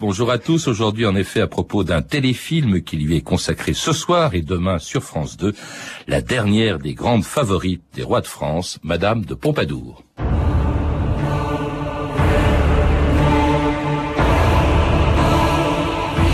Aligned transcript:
Bonjour 0.00 0.30
à 0.30 0.38
tous. 0.38 0.66
Aujourd'hui, 0.66 1.04
en 1.04 1.14
effet, 1.14 1.42
à 1.42 1.46
propos 1.46 1.84
d'un 1.84 2.00
téléfilm 2.00 2.80
qui 2.80 2.96
lui 2.96 3.18
est 3.18 3.20
consacré 3.20 3.74
ce 3.74 3.92
soir 3.92 4.34
et 4.34 4.40
demain 4.40 4.78
sur 4.78 5.02
France 5.02 5.36
2, 5.36 5.52
la 6.08 6.22
dernière 6.22 6.78
des 6.78 6.94
grandes 6.94 7.22
favorites 7.22 7.82
des 7.94 8.02
rois 8.02 8.22
de 8.22 8.26
France, 8.26 8.78
Madame 8.82 9.26
de 9.26 9.34
Pompadour. 9.34 10.02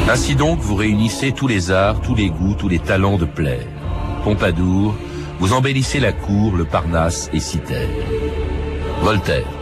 Ainsi 0.08 0.36
donc, 0.36 0.60
vous 0.60 0.76
réunissez 0.76 1.32
tous 1.32 1.48
les 1.48 1.72
arts, 1.72 2.00
tous 2.02 2.14
les 2.14 2.30
goûts, 2.30 2.54
tous 2.54 2.68
les 2.68 2.78
talents 2.78 3.18
de 3.18 3.24
plaire. 3.24 3.66
Pompadour, 4.22 4.94
vous 5.40 5.52
embellissez 5.52 5.98
la 5.98 6.12
cour, 6.12 6.54
le 6.54 6.66
Parnasse 6.66 7.28
et 7.32 7.40
Citer. 7.40 7.88
Voltaire. 9.02 9.55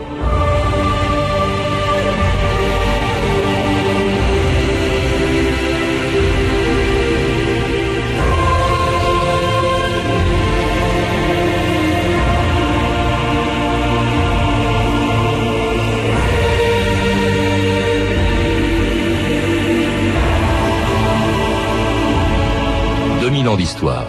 D'histoire. 23.53 24.05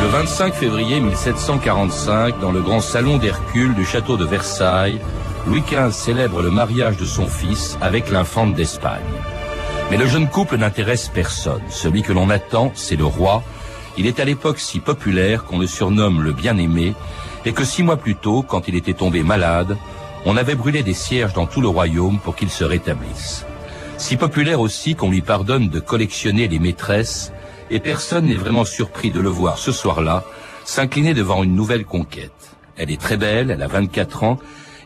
Le 0.00 0.06
25 0.06 0.54
février 0.54 1.00
1745, 1.00 2.40
dans 2.40 2.52
le 2.52 2.62
grand 2.62 2.80
salon 2.80 3.18
d'Hercule 3.18 3.74
du 3.74 3.84
château 3.84 4.16
de 4.16 4.24
Versailles, 4.24 4.98
Louis 5.46 5.60
XV 5.60 5.92
célèbre 5.92 6.40
le 6.40 6.50
mariage 6.50 6.96
de 6.96 7.04
son 7.04 7.26
fils 7.26 7.76
avec 7.82 8.10
l'infante 8.10 8.54
d'Espagne. 8.54 9.00
Mais 9.90 9.98
le 9.98 10.06
jeune 10.06 10.28
couple 10.28 10.56
n'intéresse 10.56 11.08
personne. 11.08 11.62
Celui 11.68 12.02
que 12.02 12.14
l'on 12.14 12.30
attend, 12.30 12.72
c'est 12.74 12.96
le 12.96 13.04
roi. 13.04 13.42
Il 13.98 14.06
est 14.06 14.20
à 14.20 14.24
l'époque 14.24 14.58
si 14.58 14.80
populaire 14.80 15.44
qu'on 15.44 15.58
le 15.58 15.66
surnomme 15.66 16.22
le 16.22 16.32
bien-aimé, 16.32 16.94
et 17.44 17.52
que 17.52 17.64
six 17.64 17.82
mois 17.82 17.96
plus 17.96 18.16
tôt, 18.16 18.42
quand 18.42 18.68
il 18.68 18.76
était 18.76 18.94
tombé 18.94 19.22
malade, 19.22 19.76
on 20.26 20.36
avait 20.36 20.54
brûlé 20.54 20.82
des 20.82 20.94
cierges 20.94 21.32
dans 21.32 21.46
tout 21.46 21.60
le 21.60 21.68
royaume 21.68 22.18
pour 22.18 22.36
qu'il 22.36 22.50
se 22.50 22.64
rétablisse. 22.64 23.46
Si 23.96 24.16
populaire 24.16 24.60
aussi 24.60 24.94
qu'on 24.94 25.10
lui 25.10 25.22
pardonne 25.22 25.68
de 25.68 25.80
collectionner 25.80 26.48
les 26.48 26.58
maîtresses, 26.58 27.32
et 27.70 27.80
personne 27.80 28.26
n'est 28.26 28.34
vraiment 28.34 28.64
surpris 28.64 29.10
de 29.10 29.20
le 29.20 29.28
voir 29.28 29.58
ce 29.58 29.72
soir-là 29.72 30.24
s'incliner 30.64 31.14
devant 31.14 31.42
une 31.42 31.54
nouvelle 31.54 31.84
conquête. 31.84 32.56
Elle 32.76 32.90
est 32.90 33.00
très 33.00 33.16
belle, 33.16 33.50
elle 33.50 33.62
a 33.62 33.66
24 33.66 34.24
ans, 34.24 34.38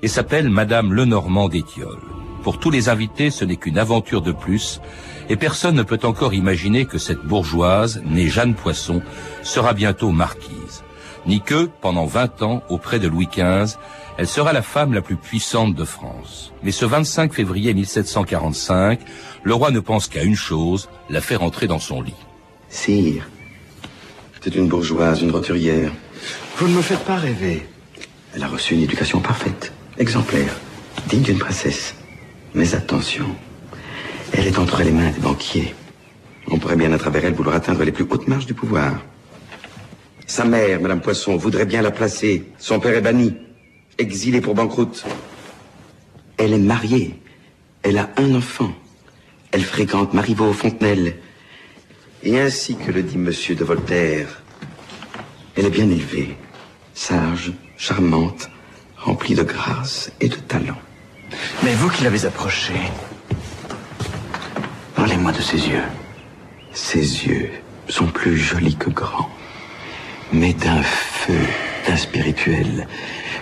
et 0.03 0.09
s'appelle 0.09 0.49
Madame 0.49 0.93
Lenormand 0.93 1.49
d'Étiole. 1.49 2.01
Pour 2.43 2.59
tous 2.59 2.71
les 2.71 2.89
invités, 2.89 3.31
ce 3.31 3.45
n'est 3.45 3.57
qu'une 3.57 3.79
aventure 3.79 4.21
de 4.21 4.33
plus, 4.33 4.81
et 5.29 5.37
personne 5.37 5.77
ne 5.77 5.83
peut 5.83 6.01
encore 6.03 6.35
imaginer 6.35 6.85
que 6.85 6.99
cette 6.99 7.25
bourgeoise, 7.25 8.03
née 8.05 8.29
Jeanne 8.29 8.55
Poisson, 8.55 9.01
sera 9.43 9.73
bientôt 9.73 10.11
marquise. 10.11 10.85
Ni 11.27 11.41
que, 11.41 11.71
pendant 11.81 12.05
20 12.05 12.43
ans, 12.43 12.63
auprès 12.69 12.99
de 12.99 13.09
Louis 13.09 13.29
XV, 13.33 13.79
elle 14.17 14.29
sera 14.29 14.53
la 14.53 14.63
femme 14.63 14.93
la 14.93 15.03
plus 15.03 15.17
puissante 15.17 15.75
de 15.75 15.85
France. 15.85 16.53
Mais 16.63 16.71
ce 16.71 16.85
25 16.85 17.33
février 17.33 17.75
1745, 17.75 19.01
le 19.43 19.55
roi 19.55 19.71
ne 19.71 19.81
pense 19.81 20.09
qu'à 20.09 20.23
une 20.23 20.37
chose, 20.37 20.89
la 21.11 21.21
faire 21.21 21.43
entrer 21.43 21.67
dans 21.67 21.81
son 21.81 22.01
lit. 22.01 22.15
Sire, 22.69 23.29
c'est 24.41 24.55
une 24.55 24.69
bourgeoise, 24.69 25.23
une 25.23 25.31
roturière. 25.31 25.91
Vous 26.57 26.69
ne 26.69 26.75
me 26.75 26.83
faites 26.83 27.05
pas 27.05 27.17
rêver. 27.17 27.67
Elle 28.35 28.43
a 28.43 28.49
reçu 28.49 28.75
une 28.75 28.83
éducation 28.83 29.21
parfaite, 29.21 29.73
exemplaire, 29.99 30.55
digne 31.09 31.23
d'une 31.23 31.39
princesse. 31.39 31.95
Mais 32.55 32.75
attention, 32.75 33.27
elle 34.33 34.47
est 34.47 34.59
entre 34.59 34.83
les 34.83 34.93
mains 34.93 35.11
des 35.11 35.21
banquiers. 35.21 35.75
On 36.49 36.59
pourrait 36.59 36.77
bien 36.77 36.93
à 36.93 36.99
travers 36.99 37.25
elle 37.25 37.35
vouloir 37.35 37.57
atteindre 37.57 37.83
les 37.85 37.93
plus 37.93 38.07
hautes 38.09 38.29
marches 38.29 38.47
du 38.47 38.55
pouvoir. 38.55 38.93
Sa 40.27 40.45
mère, 40.45 40.81
Madame 40.81 41.01
Poisson, 41.01 41.37
voudrait 41.37 41.67
bien 41.67 41.83
la 41.83 41.91
placer. 41.91 42.45
Son 42.59 42.81
père 42.81 42.95
est 42.95 43.01
banni 43.01 43.35
exilée 43.99 44.41
pour 44.41 44.55
banqueroute. 44.55 45.05
Elle 46.37 46.53
est 46.53 46.59
mariée. 46.59 47.21
Elle 47.83 47.99
a 47.99 48.11
un 48.17 48.35
enfant. 48.35 48.73
Elle 49.53 49.63
fréquente 49.65 50.15
Marivaux 50.15 50.53
Fontenelle. 50.53 51.17
Et 52.23 52.41
ainsi 52.41 52.77
que 52.77 52.91
le 52.91 53.03
dit 53.03 53.19
Monsieur 53.19 53.55
de 53.55 53.65
Voltaire, 53.65 54.43
elle 55.57 55.67
est 55.67 55.71
bien 55.71 55.89
élevée, 55.91 56.37
sage, 56.95 57.53
charmante, 57.77 58.49
remplie 58.97 59.35
de 59.35 59.43
grâce 59.43 60.11
et 60.21 60.29
de 60.29 60.37
talent. 60.37 60.79
Mais 61.63 61.75
vous 61.75 61.91
qui 61.91 62.03
l'avez 62.03 62.25
approchée, 62.25 62.81
parlez-moi 64.95 65.33
de 65.33 65.41
ses 65.41 65.69
yeux. 65.69 65.85
Ses 66.73 67.27
yeux 67.27 67.51
sont 67.89 68.07
plus 68.07 68.37
jolis 68.37 68.77
que 68.77 68.91
grands, 68.91 69.31
mais 70.33 70.55
d'un 70.55 70.83
feu, 70.83 71.39
d'un 71.87 71.97
spirituel, 71.97 72.87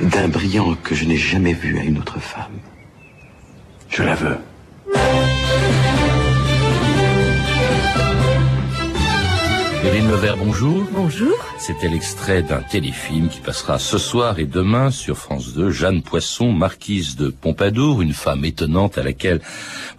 d'un 0.00 0.28
brillant 0.28 0.75
que 0.82 0.94
je 0.94 1.04
n'ai 1.04 1.16
jamais 1.16 1.53
vu 1.53 1.78
à 1.78 1.82
une 1.82 1.98
autre 1.98 2.20
femme. 2.20 2.58
Je 3.88 4.03
la 4.03 4.14
veux. 4.14 4.38
Levert, 9.82 10.37
bonjour. 10.37 10.84
Bonjour. 10.93 11.34
C'était 11.59 11.88
l'extrait 11.88 12.43
d'un 12.43 12.60
téléfilm 12.62 13.28
qui 13.28 13.41
passera 13.41 13.81
ce 13.81 13.98
soir 13.98 14.38
et 14.38 14.44
demain 14.44 14.93
sur 14.93 15.19
France 15.19 15.54
2. 15.54 15.70
Jeanne 15.70 16.03
Poisson, 16.03 16.53
marquise 16.53 17.16
de 17.16 17.31
Pompadour, 17.31 18.00
une 18.00 18.12
femme 18.12 18.44
étonnante 18.44 18.97
à 18.97 19.03
laquelle 19.03 19.41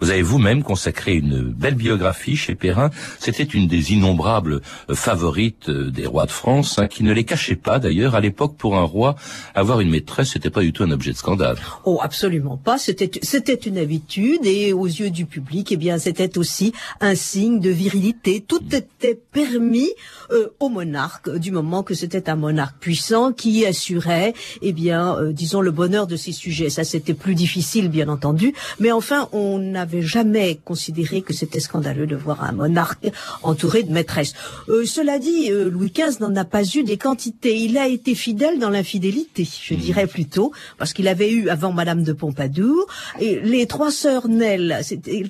vous 0.00 0.10
avez 0.10 0.22
vous-même 0.22 0.62
consacré 0.62 1.14
une 1.14 1.42
belle 1.42 1.74
biographie 1.74 2.36
chez 2.36 2.54
Perrin. 2.54 2.90
C'était 3.18 3.42
une 3.42 3.66
des 3.68 3.92
innombrables 3.92 4.62
euh, 4.88 4.94
favorites 4.94 5.68
euh, 5.68 5.90
des 5.90 6.06
rois 6.06 6.26
de 6.26 6.30
France, 6.30 6.78
hein, 6.78 6.86
qui 6.86 7.02
ne 7.02 7.12
les 7.12 7.24
cachait 7.24 7.56
pas 7.56 7.78
d'ailleurs. 7.78 8.14
À 8.14 8.20
l'époque, 8.20 8.56
pour 8.56 8.76
un 8.76 8.84
roi, 8.84 9.16
avoir 9.54 9.80
une 9.80 9.90
maîtresse, 9.90 10.30
c'était 10.30 10.50
pas 10.50 10.62
du 10.62 10.72
tout 10.72 10.84
un 10.84 10.90
objet 10.92 11.12
de 11.12 11.16
scandale. 11.16 11.56
Oh, 11.84 11.98
absolument 12.02 12.56
pas. 12.56 12.78
C'était, 12.78 13.10
c'était 13.22 13.54
une 13.54 13.78
habitude 13.78 14.46
et 14.46 14.72
aux 14.72 14.86
yeux 14.86 15.10
du 15.10 15.26
public, 15.26 15.72
eh 15.72 15.76
bien, 15.76 15.98
c'était 15.98 16.38
aussi 16.38 16.72
un 17.00 17.14
signe 17.14 17.60
de 17.60 17.70
virilité. 17.70 18.40
Tout 18.40 18.64
était 18.72 19.18
permis 19.32 19.73
euh, 20.30 20.48
au 20.60 20.68
monarque 20.68 21.30
du 21.36 21.50
moment 21.50 21.82
que 21.82 21.94
c'était 21.94 22.28
un 22.30 22.36
monarque 22.36 22.78
puissant 22.78 23.32
qui 23.32 23.66
assurait, 23.66 24.34
eh 24.62 24.72
bien, 24.72 25.16
euh, 25.16 25.32
disons 25.32 25.60
le 25.60 25.70
bonheur 25.70 26.06
de 26.06 26.16
ses 26.16 26.32
sujets. 26.32 26.70
Ça, 26.70 26.84
c'était 26.84 27.14
plus 27.14 27.34
difficile, 27.34 27.88
bien 27.88 28.08
entendu, 28.08 28.54
mais 28.80 28.92
enfin, 28.92 29.28
on 29.32 29.58
n'avait 29.58 30.02
jamais 30.02 30.58
considéré 30.64 31.22
que 31.22 31.32
c'était 31.32 31.60
scandaleux 31.60 32.06
de 32.06 32.16
voir 32.16 32.44
un 32.44 32.52
monarque 32.52 33.06
entouré 33.42 33.82
de 33.82 33.92
maîtresses. 33.92 34.34
Euh, 34.68 34.84
cela 34.86 35.18
dit, 35.18 35.50
Louis 35.50 35.92
XV 35.92 36.20
n'en 36.20 36.34
a 36.36 36.44
pas 36.44 36.64
eu 36.64 36.84
des 36.84 36.96
quantités. 36.96 37.56
Il 37.56 37.76
a 37.78 37.88
été 37.88 38.14
fidèle 38.14 38.58
dans 38.58 38.70
l'infidélité, 38.70 39.46
je 39.62 39.74
hmm. 39.74 39.78
dirais 39.78 40.06
plutôt, 40.06 40.52
parce 40.78 40.92
qu'il 40.92 41.08
avait 41.08 41.30
eu 41.30 41.48
avant 41.48 41.72
Madame 41.72 42.02
de 42.02 42.12
Pompadour 42.12 42.86
et 43.20 43.40
les 43.40 43.66
trois 43.66 43.90
sœurs 43.90 44.28
Nel, 44.28 44.80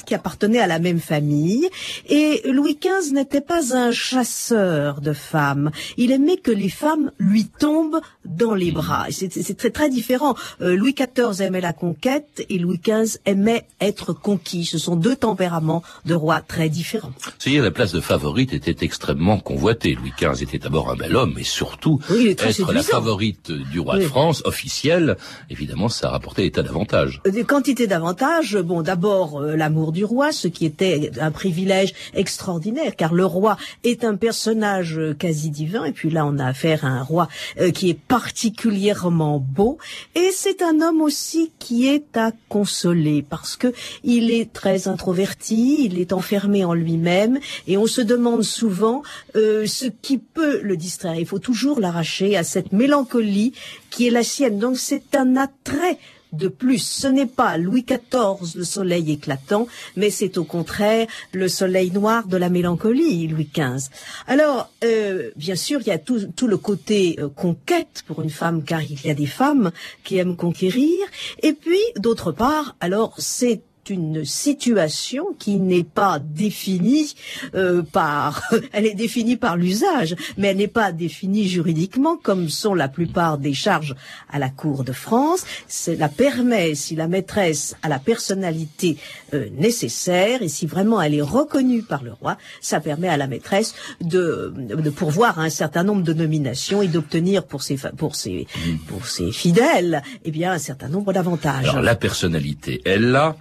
qui 0.06 0.14
appartenaient 0.14 0.60
à 0.60 0.66
la 0.66 0.78
même 0.78 1.00
famille, 1.00 1.68
et 2.08 2.42
Louis 2.50 2.78
XV 2.80 3.12
n'était 3.12 3.40
pas 3.40 3.74
un 3.76 3.90
chasseur 3.90 4.33
sœur 4.34 5.00
de 5.00 5.12
femmes. 5.12 5.70
Il 5.96 6.10
aimait 6.10 6.36
que 6.36 6.50
les 6.50 6.68
femmes 6.68 7.12
lui 7.18 7.46
tombent 7.46 8.00
dans 8.24 8.54
les 8.54 8.72
bras. 8.72 9.06
C'est 9.10 9.56
très 9.56 9.70
très 9.70 9.88
différent. 9.88 10.34
Euh, 10.60 10.76
Louis 10.76 10.94
XIV 10.94 11.40
aimait 11.40 11.60
la 11.60 11.72
conquête 11.72 12.44
et 12.48 12.58
Louis 12.58 12.80
XV 12.82 13.18
aimait 13.26 13.66
être 13.80 14.12
conquis. 14.12 14.64
Ce 14.64 14.78
sont 14.78 14.96
deux 14.96 15.16
tempéraments 15.16 15.82
de 16.04 16.14
rois 16.14 16.40
très 16.40 16.68
différents. 16.68 17.12
C'est-à-dire 17.38 17.62
la 17.62 17.70
place 17.70 17.92
de 17.92 18.00
favorite 18.00 18.52
était 18.52 18.84
extrêmement 18.84 19.38
convoitée. 19.38 19.94
Louis 19.94 20.12
XV 20.18 20.42
était 20.42 20.58
d'abord 20.58 20.90
un 20.90 20.96
bel 20.96 21.14
homme, 21.16 21.34
mais 21.36 21.44
surtout 21.44 22.00
être 22.10 22.72
la 22.72 22.82
favorite 22.82 23.52
du 23.52 23.80
roi 23.80 23.98
de 23.98 24.02
France 24.02 24.42
officielle. 24.44 25.16
Évidemment, 25.50 25.88
ça 25.88 26.10
rapportait 26.10 26.42
des 26.42 26.50
tas 26.50 26.62
d'avantages. 26.62 27.20
Euh, 27.26 27.30
des 27.30 27.44
quantités 27.44 27.86
d'avantages. 27.86 28.56
Bon, 28.56 28.82
d'abord 28.82 29.40
euh, 29.40 29.56
l'amour 29.56 29.92
du 29.92 30.04
roi, 30.04 30.32
ce 30.32 30.48
qui 30.48 30.64
était 30.66 31.10
un 31.20 31.30
privilège 31.30 31.92
extraordinaire, 32.14 32.96
car 32.96 33.12
le 33.14 33.24
roi 33.24 33.56
est 33.84 34.04
un 34.04 34.16
personnage 34.24 34.98
euh, 34.98 35.12
quasi 35.12 35.50
divin, 35.50 35.84
et 35.84 35.92
puis 35.92 36.08
là 36.08 36.24
on 36.24 36.38
a 36.38 36.46
affaire 36.46 36.86
à 36.86 36.88
un 36.88 37.02
roi 37.02 37.28
euh, 37.60 37.70
qui 37.70 37.90
est 37.90 38.00
particulièrement 38.18 39.38
beau, 39.38 39.76
et 40.14 40.30
c'est 40.32 40.62
un 40.62 40.80
homme 40.80 41.02
aussi 41.02 41.52
qui 41.58 41.88
est 41.88 42.16
à 42.16 42.32
consoler, 42.48 43.22
parce 43.22 43.56
que 43.56 43.70
il 44.02 44.30
est 44.30 44.50
très 44.50 44.88
introverti, 44.88 45.84
il 45.84 46.00
est 46.00 46.14
enfermé 46.14 46.64
en 46.64 46.72
lui-même, 46.72 47.38
et 47.66 47.76
on 47.76 47.86
se 47.86 48.00
demande 48.00 48.44
souvent 48.44 49.02
euh, 49.36 49.66
ce 49.66 49.84
qui 49.84 50.16
peut 50.16 50.60
le 50.62 50.78
distraire. 50.78 51.16
Il 51.16 51.26
faut 51.26 51.38
toujours 51.38 51.78
l'arracher 51.78 52.34
à 52.34 52.44
cette 52.44 52.72
mélancolie 52.72 53.52
qui 53.90 54.06
est 54.06 54.10
la 54.10 54.22
sienne. 54.22 54.58
Donc 54.58 54.78
c'est 54.78 55.14
un 55.14 55.36
attrait 55.36 55.98
de 56.36 56.48
plus. 56.48 56.78
Ce 56.78 57.06
n'est 57.06 57.26
pas 57.26 57.56
Louis 57.58 57.84
XIV, 57.84 58.56
le 58.56 58.64
soleil 58.64 59.12
éclatant, 59.12 59.66
mais 59.96 60.10
c'est 60.10 60.38
au 60.38 60.44
contraire 60.44 61.06
le 61.32 61.48
soleil 61.48 61.90
noir 61.90 62.26
de 62.26 62.36
la 62.36 62.48
mélancolie, 62.48 63.28
Louis 63.28 63.48
XV. 63.54 63.90
Alors, 64.26 64.70
euh, 64.84 65.30
bien 65.36 65.56
sûr, 65.56 65.80
il 65.80 65.88
y 65.88 65.90
a 65.90 65.98
tout, 65.98 66.46
le 66.46 66.56
côté 66.56 67.16
euh, 67.18 67.28
conquête 67.28 68.04
pour 68.06 68.22
une 68.22 68.30
femme, 68.30 68.62
car 68.62 68.82
il 68.82 69.00
y 69.04 69.10
a 69.10 69.14
des 69.14 69.26
femmes 69.26 69.70
qui 70.04 70.18
aiment 70.18 70.36
conquérir. 70.36 70.98
Et 71.42 71.52
puis, 71.52 71.80
d'autre 71.96 72.32
part, 72.32 72.76
alors, 72.80 73.14
c'est 73.18 73.62
une 73.90 74.24
situation 74.24 75.26
qui 75.38 75.56
n'est 75.56 75.84
pas 75.84 76.18
définie 76.18 77.14
euh, 77.54 77.82
par, 77.82 78.42
elle 78.72 78.86
est 78.86 78.94
définie 78.94 79.36
par 79.36 79.56
l'usage, 79.56 80.16
mais 80.38 80.48
elle 80.48 80.56
n'est 80.56 80.68
pas 80.68 80.92
définie 80.92 81.48
juridiquement 81.48 82.16
comme 82.16 82.48
sont 82.48 82.74
la 82.74 82.88
plupart 82.88 83.38
des 83.38 83.54
charges 83.54 83.94
à 84.30 84.38
la 84.38 84.48
Cour 84.48 84.84
de 84.84 84.92
France. 84.92 85.44
Cela 85.68 86.08
permet, 86.08 86.74
si 86.74 86.94
la 86.94 87.08
maîtresse 87.08 87.76
a 87.82 87.88
la 87.88 87.98
personnalité 87.98 88.96
euh, 89.32 89.48
nécessaire 89.56 90.42
et 90.42 90.48
si 90.48 90.66
vraiment 90.66 91.00
elle 91.00 91.14
est 91.14 91.22
reconnue 91.22 91.82
par 91.82 92.02
le 92.02 92.12
roi, 92.12 92.36
ça 92.60 92.80
permet 92.80 93.08
à 93.08 93.16
la 93.16 93.26
maîtresse 93.26 93.74
de, 94.00 94.52
de 94.56 94.90
pourvoir 94.90 95.38
un 95.38 95.50
certain 95.50 95.84
nombre 95.84 96.02
de 96.02 96.12
nominations 96.12 96.82
et 96.82 96.88
d'obtenir 96.88 97.44
pour 97.44 97.62
ses 97.62 97.76
pour 97.96 98.16
ses 98.16 98.46
pour 98.86 99.06
ses 99.06 99.32
fidèles, 99.32 100.02
eh 100.24 100.30
bien 100.30 100.52
un 100.52 100.58
certain 100.58 100.88
nombre 100.88 101.12
d'avantages. 101.12 101.68
Alors 101.68 101.82
la 101.82 101.96
personnalité, 101.96 102.80
elle 102.84 103.10
l'a 103.10 103.36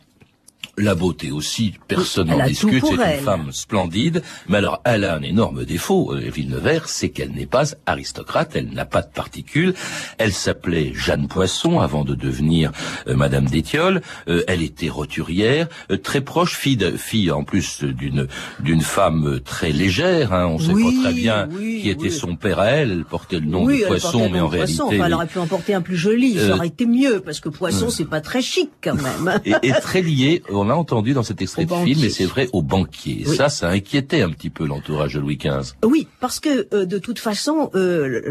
la 0.77 0.95
beauté 0.95 1.31
aussi, 1.31 1.73
personne 1.87 2.29
n'en 2.29 2.45
discute, 2.45 2.83
c'est 2.83 2.93
une 2.93 3.23
femme 3.23 3.51
splendide, 3.51 4.23
mais 4.49 4.57
alors 4.57 4.81
elle 4.85 5.03
a 5.03 5.15
un 5.15 5.21
énorme 5.21 5.65
défaut, 5.65 6.13
euh, 6.13 6.29
Villeneuve, 6.33 6.83
c'est 6.87 7.09
qu'elle 7.09 7.31
n'est 7.31 7.45
pas 7.45 7.75
aristocrate, 7.85 8.55
elle 8.55 8.71
n'a 8.71 8.85
pas 8.85 9.03
de 9.03 9.11
particules, 9.11 9.75
elle 10.17 10.33
s'appelait 10.33 10.91
Jeanne 10.95 11.27
Poisson 11.27 11.79
avant 11.79 12.03
de 12.03 12.15
devenir 12.15 12.71
euh, 13.07 13.15
Madame 13.15 13.45
d'Étiole, 13.45 14.01
euh, 14.27 14.43
elle 14.47 14.63
était 14.63 14.89
roturière, 14.89 15.67
très 16.01 16.21
proche, 16.21 16.55
fille, 16.57 16.77
de, 16.77 16.97
fille 16.97 17.29
en 17.29 17.43
plus 17.43 17.83
d'une 17.83 18.27
d'une 18.59 18.81
femme 18.81 19.39
très 19.45 19.71
légère, 19.71 20.33
hein, 20.33 20.47
on 20.47 20.57
sait 20.57 20.73
pas 20.73 21.03
très 21.03 21.13
bien 21.13 21.49
qui 21.49 21.89
était 21.89 22.09
son 22.09 22.35
père 22.35 22.59
à 22.59 22.67
elle, 22.67 22.91
elle 22.91 23.05
portait 23.05 23.39
le 23.39 23.45
nom 23.45 23.67
de 23.67 23.85
Poisson, 23.85 24.29
mais 24.31 24.39
en 24.39 24.47
réalité... 24.47 24.81
Enfin, 24.81 25.05
elle 25.05 25.13
aurait 25.13 25.27
pu 25.27 25.37
en 25.37 25.47
porter 25.47 25.75
un 25.75 25.81
plus 25.81 25.97
joli, 25.97 26.39
ça 26.39 26.55
aurait 26.55 26.67
été 26.67 26.87
mieux, 26.87 27.19
parce 27.19 27.39
que 27.39 27.49
Poisson 27.49 27.91
c'est 27.91 28.09
pas 28.09 28.21
très 28.21 28.41
chic 28.41 28.71
quand 28.83 28.95
même. 28.95 29.39
et, 29.45 29.53
et 29.61 29.71
très 29.73 30.01
lié 30.01 30.41
on 30.63 30.67
l'a 30.67 30.77
entendu 30.77 31.13
dans 31.13 31.23
cet 31.23 31.41
extrait 31.41 31.65
de 31.65 31.73
film, 31.73 32.03
et 32.03 32.09
c'est 32.09 32.25
vrai, 32.25 32.49
au 32.53 32.61
banquier. 32.61 33.25
Ça, 33.25 33.49
ça 33.49 33.69
inquiétait 33.69 34.21
un 34.21 34.29
petit 34.29 34.49
peu 34.49 34.65
l'entourage 34.65 35.13
de 35.15 35.19
Louis 35.19 35.37
XV. 35.37 35.73
Oui, 35.83 36.07
parce 36.19 36.39
que 36.39 36.67
euh, 36.73 36.85
de 36.85 36.97
toute 36.97 37.19
façon, 37.19 37.69
euh, 37.75 38.21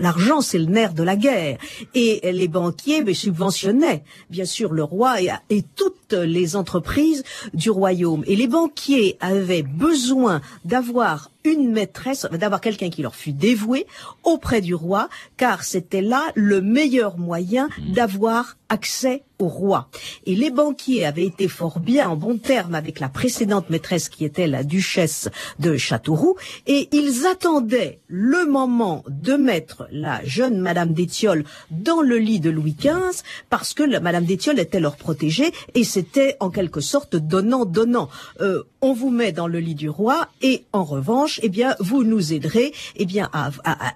l'argent, 0.00 0.40
c'est 0.40 0.58
le 0.58 0.66
nerf 0.66 0.92
de 0.92 1.02
la 1.02 1.16
guerre. 1.16 1.58
Et 1.94 2.20
les 2.30 2.48
banquiers 2.48 3.02
mais, 3.02 3.14
subventionnaient, 3.14 4.04
bien 4.30 4.44
sûr, 4.44 4.72
le 4.72 4.84
roi 4.84 5.22
et, 5.22 5.30
et 5.50 5.62
toutes 5.74 6.12
les 6.12 6.56
entreprises 6.56 7.24
du 7.54 7.70
royaume. 7.70 8.22
Et 8.26 8.36
les 8.36 8.46
banquiers 8.46 9.16
avaient 9.20 9.62
besoin 9.62 10.40
d'avoir 10.64 11.30
une 11.46 11.70
maîtresse, 11.70 12.26
d'avoir 12.32 12.60
quelqu'un 12.60 12.90
qui 12.90 13.02
leur 13.02 13.14
fût 13.14 13.32
dévoué 13.32 13.86
auprès 14.24 14.60
du 14.60 14.74
roi, 14.74 15.08
car 15.36 15.62
c'était 15.62 16.02
là 16.02 16.22
le 16.34 16.60
meilleur 16.60 17.18
moyen 17.18 17.68
mmh. 17.68 17.92
d'avoir 17.92 18.56
accès 18.68 19.22
au 19.38 19.48
roi. 19.48 19.88
Et 20.24 20.34
les 20.34 20.50
banquiers 20.50 21.04
avaient 21.04 21.26
été 21.26 21.46
fort 21.48 21.78
bien 21.78 22.08
en 22.08 22.16
bon 22.16 22.38
terme 22.38 22.74
avec 22.74 23.00
la 23.00 23.08
précédente 23.08 23.70
maîtresse 23.70 24.08
qui 24.08 24.24
était 24.24 24.46
la 24.46 24.64
duchesse 24.64 25.28
de 25.58 25.76
Châteauroux, 25.76 26.36
et 26.66 26.88
ils 26.92 27.26
attendaient 27.26 28.00
le 28.08 28.46
moment 28.46 29.04
de 29.08 29.34
mettre 29.34 29.86
la 29.92 30.24
jeune 30.24 30.58
Madame 30.58 30.92
d'Étiole 30.94 31.44
dans 31.70 32.00
le 32.00 32.16
lit 32.16 32.40
de 32.40 32.50
Louis 32.50 32.76
XV, 32.78 33.22
parce 33.50 33.74
que 33.74 33.82
la 33.82 34.00
Madame 34.00 34.24
d'Étiole 34.24 34.58
était 34.58 34.80
leur 34.80 34.96
protégée, 34.96 35.52
et 35.74 35.84
c'était 35.84 36.36
en 36.40 36.50
quelque 36.50 36.80
sorte 36.80 37.16
donnant-donnant. 37.16 38.08
Euh, 38.40 38.62
on 38.86 38.92
vous 38.92 39.10
met 39.10 39.32
dans 39.32 39.48
le 39.48 39.58
lit 39.58 39.74
du 39.74 39.90
roi, 39.90 40.28
et 40.42 40.64
en 40.72 40.84
revanche, 40.84 41.40
eh 41.42 41.48
bien, 41.48 41.74
vous 41.80 42.04
nous 42.04 42.32
aiderez, 42.32 42.72
eh 42.94 43.04
bien, 43.04 43.28
à, 43.32 43.50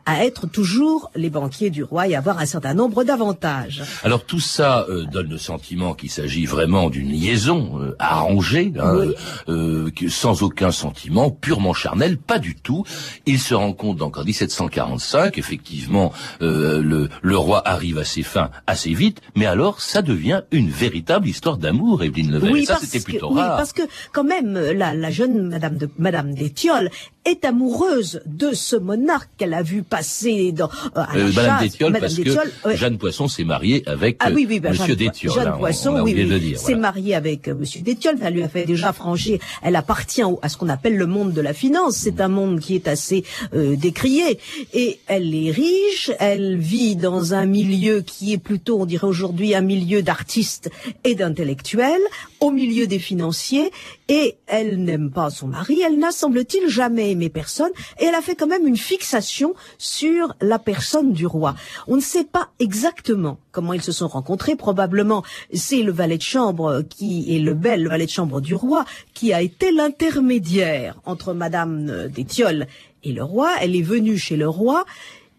à, 0.05 0.25
être 0.25 0.49
toujours 0.49 1.13
les 1.15 1.31
banquiers 1.31 1.71
du 1.71 1.85
roi 1.85 2.09
et 2.09 2.17
avoir 2.17 2.41
un 2.41 2.47
certain 2.47 2.75
nombre 2.75 3.05
d'avantages. 3.05 3.85
Alors 4.03 4.25
tout 4.25 4.41
ça 4.41 4.85
euh, 4.89 5.05
donne 5.05 5.29
le 5.29 5.39
sentiment 5.39 5.95
qu'il 5.95 6.11
s'agit 6.11 6.45
vraiment 6.45 6.91
d'une 6.91 7.13
liaison 7.13 7.81
euh, 7.81 7.95
arrangée, 8.01 8.73
hein, 8.81 9.13
euh, 9.49 9.91
sans 10.09 10.43
aucun 10.43 10.73
sentiment, 10.73 11.31
purement 11.31 11.73
charnel, 11.73 12.19
pas 12.19 12.41
du 12.41 12.57
tout. 12.57 12.85
Il 13.27 13.39
se 13.39 13.55
rend 13.55 13.73
compte 13.73 13.97
donc 13.97 14.19
en 14.19 14.25
1745, 14.25 15.39
effectivement, 15.39 16.13
le, 16.41 17.09
le 17.23 17.37
roi 17.37 17.63
arrive 17.65 17.99
à 17.99 18.05
ses 18.05 18.25
fins 18.25 18.51
assez 18.67 18.93
vite, 18.93 19.21
mais 19.37 19.47
alors 19.47 19.81
ça 19.81 20.03
devient 20.03 20.43
une 20.51 20.69
véritable 20.69 21.29
histoire 21.29 21.59
d'amour, 21.59 22.03
Evelyne 22.03 22.33
Level. 22.33 22.53
Oui, 22.53 22.65
ça 22.67 22.79
c'était 22.81 23.05
plutôt 23.05 23.29
rare. 23.29 23.53
Oui, 23.53 23.57
parce 23.57 23.73
que 23.73 23.83
quand 24.13 24.25
même, 24.25 24.59
la, 24.81 25.11
jeune 25.11 25.49
Madame 25.49 25.77
de 25.77 25.89
Madame 25.99 26.35
d'Étiole 26.35 26.91
est 27.25 27.45
amoureuse 27.45 28.23
de 28.27 28.53
ce 28.53 28.77
monarque 28.77 29.29
qu'elle 29.37 29.55
a 29.55 29.63
vu 29.63 29.83
passer 29.83 30.53
dans 30.53 30.71
euh, 30.97 31.01
à 31.03 31.17
la 31.17 31.25
euh, 31.25 31.33
Madame 31.33 31.61
d'Étiole, 31.61 31.99
parce 32.01 32.15
que 32.15 32.77
Jeanne 32.77 32.99
Poisson 32.99 33.29
s'est 33.29 33.45
mariée 33.45 33.83
avec 33.87 34.17
ah, 34.21 34.31
oui, 34.33 34.47
oui, 34.49 34.61
ben, 34.61 34.71
Monsieur 34.71 34.97
d'Étiole. 34.97 35.35
Jeanne 35.35 35.59
Poisson, 35.59 36.01
oui, 36.03 36.15
oui, 36.15 36.57
s'est 36.57 36.75
mariée 36.75 37.15
avec 37.15 37.49
euh, 37.49 37.55
Monsieur 37.55 37.83
d'Étiole. 37.83 38.17
Elle 38.23 38.35
lui 38.35 38.43
a 38.43 38.49
fait 38.49 38.65
déjà 38.65 38.93
franchir. 38.93 39.39
Elle 39.63 39.77
appartient 39.77 40.23
à 40.41 40.49
ce 40.49 40.57
qu'on 40.57 40.69
appelle 40.69 40.97
le 40.97 41.07
monde 41.07 41.33
de 41.33 41.41
la 41.41 41.53
finance. 41.53 41.97
C'est 41.97 42.21
un 42.21 42.29
monde 42.29 42.61
qui 42.61 42.75
est 42.75 42.89
assez 42.89 43.25
euh, 43.55 43.77
décrié. 43.77 44.39
Et 44.73 45.01
elle 45.07 45.35
est 45.35 45.51
riche. 45.51 46.11
Elle 46.19 46.57
vit 46.57 46.97
dans 46.97 47.35
un 47.35 47.45
milieu 47.45 48.01
qui 48.01 48.33
est 48.33 48.39
plutôt, 48.39 48.81
on 48.81 48.87
dirait 48.87 49.07
aujourd'hui, 49.07 49.55
un 49.55 49.61
milieu 49.61 50.03
d'artistes 50.03 50.71
et 51.05 51.15
d'intellectuels, 51.15 52.01
au 52.41 52.51
milieu 52.51 52.87
des 52.87 52.99
financiers. 52.99 53.71
Et 54.09 54.37
elle 54.47 54.83
n'aime 54.83 55.11
pas 55.11 55.31
son 55.31 55.49
mari. 55.49 55.83
Elle 55.87 55.99
n'a, 55.99 56.11
semble-t-il, 56.11 56.69
jamais 56.69 57.10
Et 57.11 58.05
elle 58.05 58.15
a 58.15 58.23
fait 58.23 58.35
quand 58.35 58.47
même 58.47 58.67
une 58.67 58.77
fixation 58.77 59.55
sur 59.79 60.35
la 60.41 60.59
personne 60.59 61.13
du 61.13 61.27
roi. 61.27 61.55
On 61.87 61.97
ne 61.97 62.01
sait 62.01 62.25
pas 62.25 62.51
exactement 62.59 63.39
comment 63.53 63.73
ils 63.73 63.83
se 63.83 63.93
sont 63.93 64.09
rencontrés. 64.09 64.57
Probablement, 64.57 65.23
c'est 65.53 65.83
le 65.83 65.93
valet 65.93 66.19
de 66.19 66.23
chambre 66.23 66.83
qui 66.89 67.35
est 67.35 67.39
le 67.39 67.55
bel 67.55 67.89
valet 67.89 68.07
de 68.07 68.11
chambre 68.11 68.41
du 68.41 68.55
roi 68.55 68.85
qui 69.15 69.33
a 69.33 69.43
été 69.43 69.73
l'intermédiaire 69.73 71.01
entre 71.05 71.33
Madame 71.33 72.09
d'Étiole 72.09 72.67
et 73.05 73.13
le 73.13 73.23
roi. 73.23 73.51
Elle 73.61 73.77
est 73.77 73.83
venue 73.83 74.19
chez 74.19 74.37
le 74.37 74.49
roi 74.49 74.85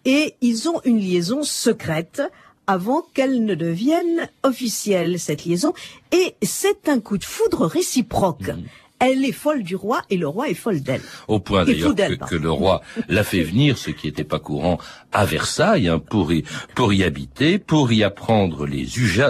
et 0.05 0.35
ils 0.41 0.69
ont 0.69 0.81
une 0.83 0.99
liaison 0.99 1.43
secrète 1.43 2.21
avant 2.67 3.03
qu'elle 3.13 3.43
ne 3.43 3.55
devienne 3.55 4.29
officielle, 4.43 5.19
cette 5.19 5.45
liaison. 5.45 5.73
Et 6.11 6.35
c'est 6.43 6.87
un 6.87 6.99
coup 6.99 7.17
de 7.17 7.23
foudre 7.23 7.65
réciproque. 7.65 8.47
Mmh. 8.47 8.63
Elle 9.01 9.25
est 9.25 9.31
folle 9.31 9.63
du 9.63 9.75
roi 9.75 10.03
et 10.11 10.17
le 10.17 10.27
roi 10.27 10.47
est 10.49 10.53
folle 10.53 10.81
d'elle. 10.81 11.01
Au 11.27 11.39
point 11.39 11.65
d'ailleurs 11.65 11.95
que, 12.29 12.35
le 12.35 12.51
roi 12.51 12.81
l'a 13.09 13.23
fait 13.23 13.41
venir, 13.41 13.77
ce 13.77 13.89
qui 13.89 14.05
n'était 14.05 14.23
pas 14.23 14.37
courant, 14.37 14.77
à 15.11 15.25
Versailles 15.25 15.87
hein, 15.87 15.99
pour, 15.99 16.31
y, 16.31 16.43
pour 16.75 16.93
y 16.93 17.03
habiter, 17.03 17.57
pour 17.57 17.91
y 17.91 18.03
apprendre 18.03 18.67
les, 18.67 18.85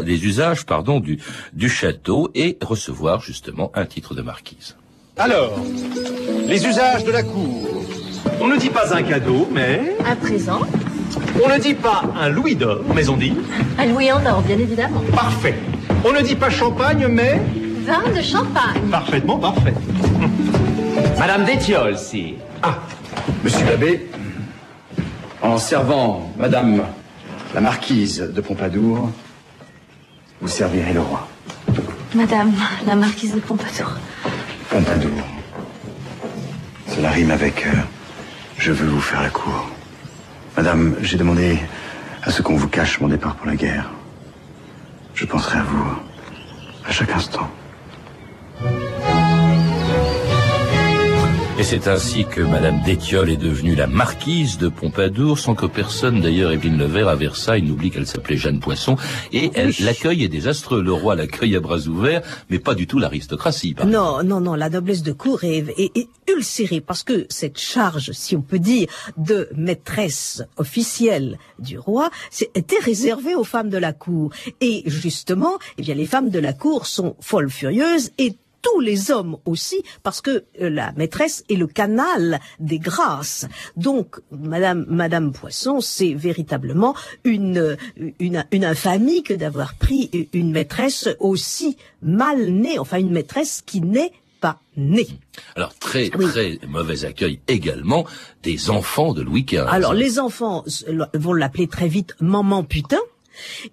les 0.06 0.26
usages 0.26 0.66
pardon, 0.66 1.00
du, 1.00 1.20
du 1.54 1.70
château 1.70 2.30
et 2.36 2.58
recevoir 2.62 3.22
justement 3.22 3.72
un 3.74 3.86
titre 3.86 4.14
de 4.14 4.22
marquise. 4.22 4.76
Alors, 5.16 5.58
les 6.48 6.66
usages 6.66 7.06
de 7.06 7.12
la 7.12 7.24
cour. 7.24 7.86
On 8.42 8.48
ne 8.48 8.58
dit 8.58 8.70
pas 8.70 8.94
un 8.94 9.04
cadeau, 9.04 9.48
mais... 9.52 9.96
Un 10.06 10.16
présent 10.18 10.62
on 11.44 11.50
ne 11.50 11.60
dit 11.60 11.74
pas 11.74 12.04
un 12.20 12.30
louis 12.30 12.56
d'or, 12.56 12.82
mais 12.96 13.10
on 13.10 13.18
dit... 13.18 13.34
Un 13.78 13.86
louis 13.88 14.12
en 14.12 14.26
or, 14.26 14.42
bien 14.42 14.58
évidemment. 14.58 15.02
Parfait. 15.14 15.56
On 16.06 16.12
ne 16.12 16.22
dit 16.22 16.36
pas 16.36 16.50
champagne, 16.50 17.08
mais... 17.10 17.42
Vin 17.86 18.12
de 18.16 18.22
champagne. 18.22 18.82
Parfaitement 18.90 19.38
parfait. 19.38 19.74
Madame 21.20 21.46
d'Étiole, 21.46 21.98
si. 21.98 22.36
Ah, 22.62 22.78
monsieur 23.44 23.66
l'abbé, 23.66 24.08
en 25.42 25.58
servant 25.58 26.32
Madame 26.38 26.84
la 27.54 27.62
marquise 27.62 28.20
de 28.20 28.42
Pompadour, 28.42 29.10
vous 30.42 30.48
servirez 30.48 30.94
le 30.94 31.02
roi. 31.02 31.28
Madame 32.14 32.54
la 32.86 32.96
marquise 32.96 33.34
de 33.34 33.40
Pompadour. 33.40 33.92
Pompadour. 34.70 35.12
Cela 36.88 37.10
rime 37.10 37.32
avec 37.32 37.66
euh, 37.66 37.72
Je 38.58 38.72
veux 38.72 38.88
vous 38.88 39.02
faire 39.02 39.22
la 39.22 39.30
cour. 39.30 39.70
Madame, 40.56 40.96
j'ai 41.02 41.18
demandé 41.18 41.58
à 42.24 42.32
ce 42.32 42.42
qu'on 42.42 42.56
vous 42.56 42.68
cache 42.68 43.00
mon 43.00 43.08
départ 43.08 43.36
pour 43.36 43.48
la 43.48 43.56
guerre. 43.56 43.90
Je 45.16 45.26
penserai 45.26 45.60
à 45.60 45.64
vous 45.64 45.86
à 46.88 46.92
chaque 46.92 47.12
instant. 47.12 47.50
Et 51.60 51.64
c'est 51.64 51.88
ainsi 51.88 52.26
que 52.26 52.42
Madame 52.42 52.82
d'Étiole 52.82 53.30
est 53.30 53.38
devenue 53.38 53.76
la 53.76 53.86
marquise 53.86 54.58
de 54.58 54.68
Pompadour, 54.68 55.38
sans 55.38 55.54
que 55.54 55.68
personne, 55.68 56.20
d'ailleurs, 56.20 56.52
Evelyne 56.52 56.80
Levert 56.80 57.08
à 57.08 57.16
Versailles, 57.16 57.62
n'oublie 57.62 57.92
qu'elle 57.92 58.08
s'appelait 58.08 58.36
Jeanne 58.38 58.60
Poisson. 58.60 58.96
Et 59.32 59.52
l'accueil 59.80 60.24
est 60.24 60.28
désastreux. 60.28 60.82
Le 60.82 60.92
roi 60.92 61.14
l'accueille 61.16 61.56
à 61.56 61.60
bras 61.60 61.78
ouverts, 61.86 62.24
mais 62.50 62.58
pas 62.58 62.74
du 62.74 62.88
tout 62.88 62.98
l'aristocratie. 62.98 63.76
Non, 63.86 64.24
non, 64.24 64.42
non, 64.42 64.56
la 64.56 64.72
noblesse 64.72 65.04
de 65.04 65.12
cour 65.12 65.44
est, 65.44 65.64
est- 65.78 65.96
est 65.96 66.08
ulcérée 66.36 66.82
parce 66.82 67.04
que 67.04 67.28
cette 67.30 67.60
charge, 67.60 68.10
si 68.12 68.36
on 68.36 68.42
peut 68.42 68.58
dire, 68.58 68.88
de 69.18 69.48
maîtresse 69.56 70.42
officielle 70.58 71.38
du 71.60 71.78
roi, 71.78 72.10
était 72.56 72.80
réservée 72.82 73.36
aux 73.36 73.44
femmes 73.44 73.70
de 73.70 73.78
la 73.78 73.94
cour. 73.94 74.32
Et 74.62 74.82
justement, 74.88 75.60
eh 75.78 75.84
bien, 75.84 75.94
les 75.94 76.08
femmes 76.08 76.32
de 76.32 76.40
la 76.40 76.54
cour 76.54 76.88
sont 76.88 77.16
folles 77.20 77.52
furieuses 77.52 78.10
et 78.18 78.34
tous 78.62 78.80
les 78.80 79.12
hommes 79.12 79.38
aussi, 79.46 79.82
parce 80.04 80.22
que 80.22 80.44
euh, 80.62 80.70
la 80.70 80.92
maîtresse 80.94 81.44
est 81.50 81.56
le 81.56 81.68
canal 81.68 82.40
des 82.60 82.80
grâces. 82.80 83.48
Donc, 83.76 84.20
Madame, 84.32 84.86
Madame 84.88 85.32
Poisson, 85.32 85.82
c'est 85.82 86.14
véritablement 86.14 86.96
une, 87.24 87.76
une, 88.20 88.46
une 88.52 88.66
infamie 88.66 89.24
que 89.24 89.34
d'avoir 89.34 89.76
pris 89.76 90.30
une 90.34 90.52
maîtresse 90.52 91.10
aussi 91.20 91.78
mal 92.02 92.50
née, 92.52 92.78
enfin 92.80 92.98
une 93.00 93.12
maîtresse 93.12 93.64
qui 93.66 93.82
n'est 93.82 94.12
pas 94.42 94.60
née. 94.76 95.08
Alors, 95.56 95.74
très, 95.76 96.10
Oui. 96.18 96.26
très 96.28 96.60
mauvais 96.68 97.06
accueil 97.06 97.40
également 97.48 98.06
des 98.44 98.70
enfants 98.72 99.14
de 99.14 99.22
Louis 99.22 99.44
XV. 99.44 99.66
Alors, 99.70 99.94
les 99.94 100.20
enfants 100.20 100.64
vont 101.14 101.34
l'appeler 101.34 101.68
très 101.68 101.88
vite 101.88 102.16
maman 102.20 102.64
putain, 102.64 103.00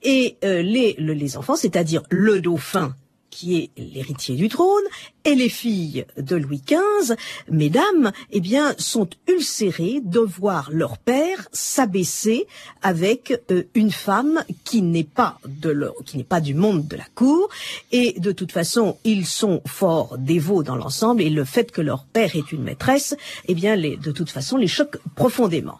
et 0.02 0.37
euh, 0.45 0.62
les, 0.62 0.95
le- 0.99 1.14
les 1.14 1.37
enfants, 1.37 1.57
c'est-à-dire 1.57 2.02
le 2.11 2.40
dauphin, 2.40 2.95
qui 3.31 3.59
est 3.59 3.71
l'héritier 3.77 4.37
du 4.37 4.49
trône, 4.49 4.85
et 5.25 5.35
les 5.35 5.49
filles 5.49 6.07
de 6.17 6.37
Louis 6.37 6.63
XV, 6.67 7.15
mesdames, 7.51 8.13
eh 8.31 8.41
bien, 8.41 8.75
sont 8.79 9.09
ulcérées 9.29 10.01
de 10.03 10.21
voir 10.21 10.71
leur 10.73 10.97
père 10.99 11.49
s'abaisser 11.53 12.47
avec 12.83 13.35
euh, 13.51 13.65
une 13.75 13.91
femme 13.91 14.43
qui 14.65 14.83
n'est 14.83 15.05
pas 15.05 15.39
de 15.47 15.71
leur, 15.71 15.95
qui 16.07 16.17
n'est 16.17 16.25
pas 16.25 16.41
du 16.41 16.55
monde 16.55 16.89
de 16.89 16.97
la 16.97 17.07
cour, 17.15 17.49
et 17.93 18.19
de 18.19 18.33
toute 18.33 18.53
façon, 18.53 18.97
ils 19.05 19.27
sont 19.27 19.61
fort 19.67 20.17
dévots 20.19 20.63
dans 20.63 20.77
l'ensemble, 20.77 21.23
et 21.23 21.31
le 21.31 21.45
fait 21.45 21.71
que 21.71 21.83
leur 21.83 22.05
père 22.05 22.35
est 22.37 22.53
une 22.53 22.63
maîtresse, 22.63 23.17
eh 23.47 23.55
bien, 23.55 23.77
de 23.77 24.13
toute 24.13 24.31
façon, 24.31 24.57
les 24.57 24.69
choque 24.69 24.99
profondément. 25.15 25.79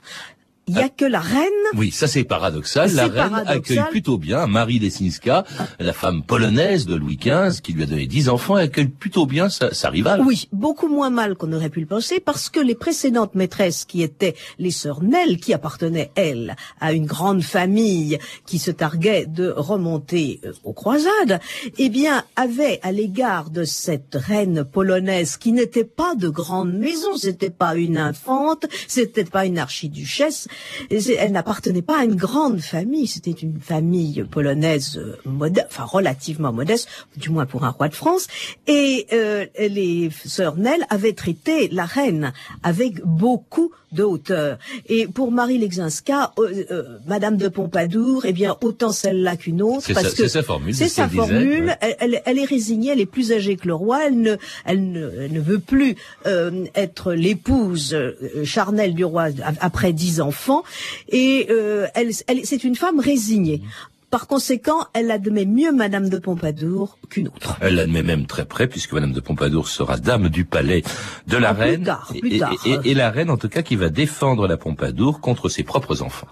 Il 0.68 0.76
y 0.76 0.80
a 0.80 0.88
que 0.88 1.04
la 1.04 1.20
reine 1.20 1.48
Oui, 1.75 1.90
ça 1.90 2.06
c'est 2.06 2.25
paradoxal. 2.25 2.92
La 2.94 3.04
reine 3.04 3.14
paradoxal. 3.14 3.56
accueille 3.56 3.90
plutôt 3.90 4.18
bien 4.18 4.46
Marie 4.46 4.78
Lesinska, 4.78 5.44
la 5.78 5.92
femme 5.92 6.22
polonaise 6.22 6.87
de 6.87 6.94
Louis 6.94 7.16
XV, 7.16 7.60
qui 7.62 7.72
lui 7.72 7.82
a 7.82 7.87
donné 7.87 8.06
dix 8.06 8.28
enfants, 8.28 8.58
elle 8.58 8.66
accueille 8.66 8.88
plutôt 8.88 9.26
bien 9.26 9.48
sa, 9.48 9.72
sa 9.72 9.90
rivale. 9.90 10.20
Oui, 10.20 10.48
beaucoup 10.52 10.88
moins 10.88 11.10
mal 11.10 11.37
qu'on 11.37 11.52
aurait 11.52 11.70
pu 11.70 11.80
le 11.80 11.87
penser, 11.87 12.20
parce 12.20 12.50
que 12.50 12.60
les 12.60 12.75
précédentes 12.75 13.34
maîtresses, 13.34 13.84
qui 13.84 14.02
étaient 14.02 14.34
les 14.58 14.70
sœurs 14.70 15.02
Nell, 15.02 15.38
qui 15.38 15.54
appartenaient, 15.54 16.10
elles, 16.14 16.56
à 16.80 16.92
une 16.92 17.06
grande 17.06 17.42
famille 17.42 18.18
qui 18.46 18.58
se 18.58 18.70
targuait 18.70 19.26
de 19.26 19.50
remonter 19.50 20.40
euh, 20.44 20.52
aux 20.64 20.72
croisades, 20.72 21.40
eh 21.78 21.88
bien, 21.88 22.25
avaient 22.37 22.80
à 22.82 22.92
l'égard 22.92 23.50
de 23.50 23.64
cette 23.64 24.14
reine 24.14 24.64
polonaise, 24.64 25.37
qui 25.37 25.52
n'était 25.52 25.84
pas 25.84 26.14
de 26.14 26.28
grande 26.28 26.72
maison, 26.72 27.16
c'était 27.16 27.50
pas 27.50 27.76
une 27.76 27.98
infante, 27.98 28.66
c'était 28.87 29.25
pas 29.25 29.46
une 29.46 29.58
archiduchesse, 29.58 30.48
et 30.48 30.48
elle 30.90 31.32
n'appartenait 31.32 31.82
pas 31.82 32.00
à 32.00 32.04
une 32.04 32.14
grande 32.14 32.60
famille, 32.60 33.06
c'était 33.06 33.30
une 33.30 33.60
famille 33.60 34.24
polonaise 34.30 34.98
euh, 34.98 35.16
modeste, 35.24 35.66
enfin 35.70 35.84
relativement 35.84 36.52
modeste, 36.52 36.88
du 37.16 37.30
moins 37.30 37.46
pour 37.46 37.64
un 37.64 37.70
roi 37.70 37.88
de 37.88 37.94
France, 37.94 38.26
et 38.66 39.06
euh, 39.12 39.46
les 39.58 40.10
sœurs 40.24 40.56
Nell 40.56 40.84
avaient 40.90 41.12
traité 41.12 41.68
la 41.68 41.84
reine 41.84 42.32
avec 42.62 43.04
beaucoup 43.04 43.72
de 43.92 44.02
hauteur. 44.02 44.59
Et 44.88 45.07
pour 45.07 45.33
Marie 45.33 45.59
Lexinska, 45.59 46.33
euh, 46.38 46.64
euh, 46.71 46.83
Madame 47.07 47.37
de 47.37 47.49
Pompadour, 47.49 48.25
eh 48.26 48.33
bien 48.33 48.57
autant 48.62 48.92
celle-là 48.92 49.37
qu'une 49.37 49.62
autre, 49.62 49.83
C'est 49.87 49.95
parce 49.95 50.09
sa- 50.09 50.16
que 50.16 50.23
c'est 50.25 50.28
sa 50.28 50.42
formule, 50.42 50.75
C'est 50.75 50.85
c'est 50.85 50.88
ce 50.90 50.95
sa 50.97 51.07
disait, 51.07 51.16
formule. 51.16 51.64
ouais. 51.80 51.97
Elle, 52.25 52.38
est 52.38 52.45
résignée, 52.45 52.90
elle 52.92 53.00
est 53.00 53.07
plus 53.07 53.33
âgée 53.33 53.57
que 53.57 53.66
le 53.66 53.75
roi, 53.75 54.07
elle 54.07 54.21
ne, 54.21 54.37
elle 54.64 54.90
ne, 54.92 55.11
elle 55.23 55.33
ne 55.33 55.40
veut 55.40 55.59
plus 55.59 55.97
euh, 56.26 56.64
être 56.75 57.12
l'épouse 57.14 57.95
euh, 57.95 58.12
charnelle 58.45 58.95
du 58.95 59.04
roi 59.04 59.28
après 59.61 59.92
dix 59.92 60.21
enfants, 60.21 60.62
et 61.09 61.47
euh, 61.50 61.87
elle, 61.95 62.11
elle, 62.26 62.45
c'est 62.45 62.64
une 62.64 62.76
femme 62.76 63.00
résignée. 63.00 63.62
Par 64.10 64.26
conséquent, 64.26 64.86
elle 64.94 65.10
admet 65.10 65.44
mieux 65.44 65.70
Madame 65.70 66.08
de 66.08 66.16
Pompadour 66.18 66.96
qu'une 67.10 67.28
autre. 67.28 67.56
Elle 67.60 67.74
l'admet 67.74 68.02
même 68.02 68.24
très 68.26 68.46
près, 68.46 68.66
puisque 68.66 68.92
Madame 68.94 69.12
de 69.12 69.20
Pompadour 69.20 69.68
sera 69.68 69.98
dame 69.98 70.30
du 70.30 70.46
palais 70.46 70.82
de 71.26 71.36
la 71.36 71.50
Ah, 71.50 71.54
plus 71.54 71.62
reine. 71.62 71.82
tard, 71.84 72.10
et, 72.14 72.20
plus 72.20 72.34
et- 72.34 72.38
tard. 72.38 72.54
et- 72.64 72.90
et 72.90 72.94
la 72.94 73.10
reine, 73.10 73.28
en 73.28 73.36
tout 73.36 73.50
cas, 73.50 73.60
qui 73.60 73.76
va 73.76 73.90
défendre 73.90 74.48
la 74.48 74.56
Pompadour 74.56 75.20
contre 75.20 75.50
ses 75.50 75.62
propres 75.62 76.00
enfants. 76.02 76.26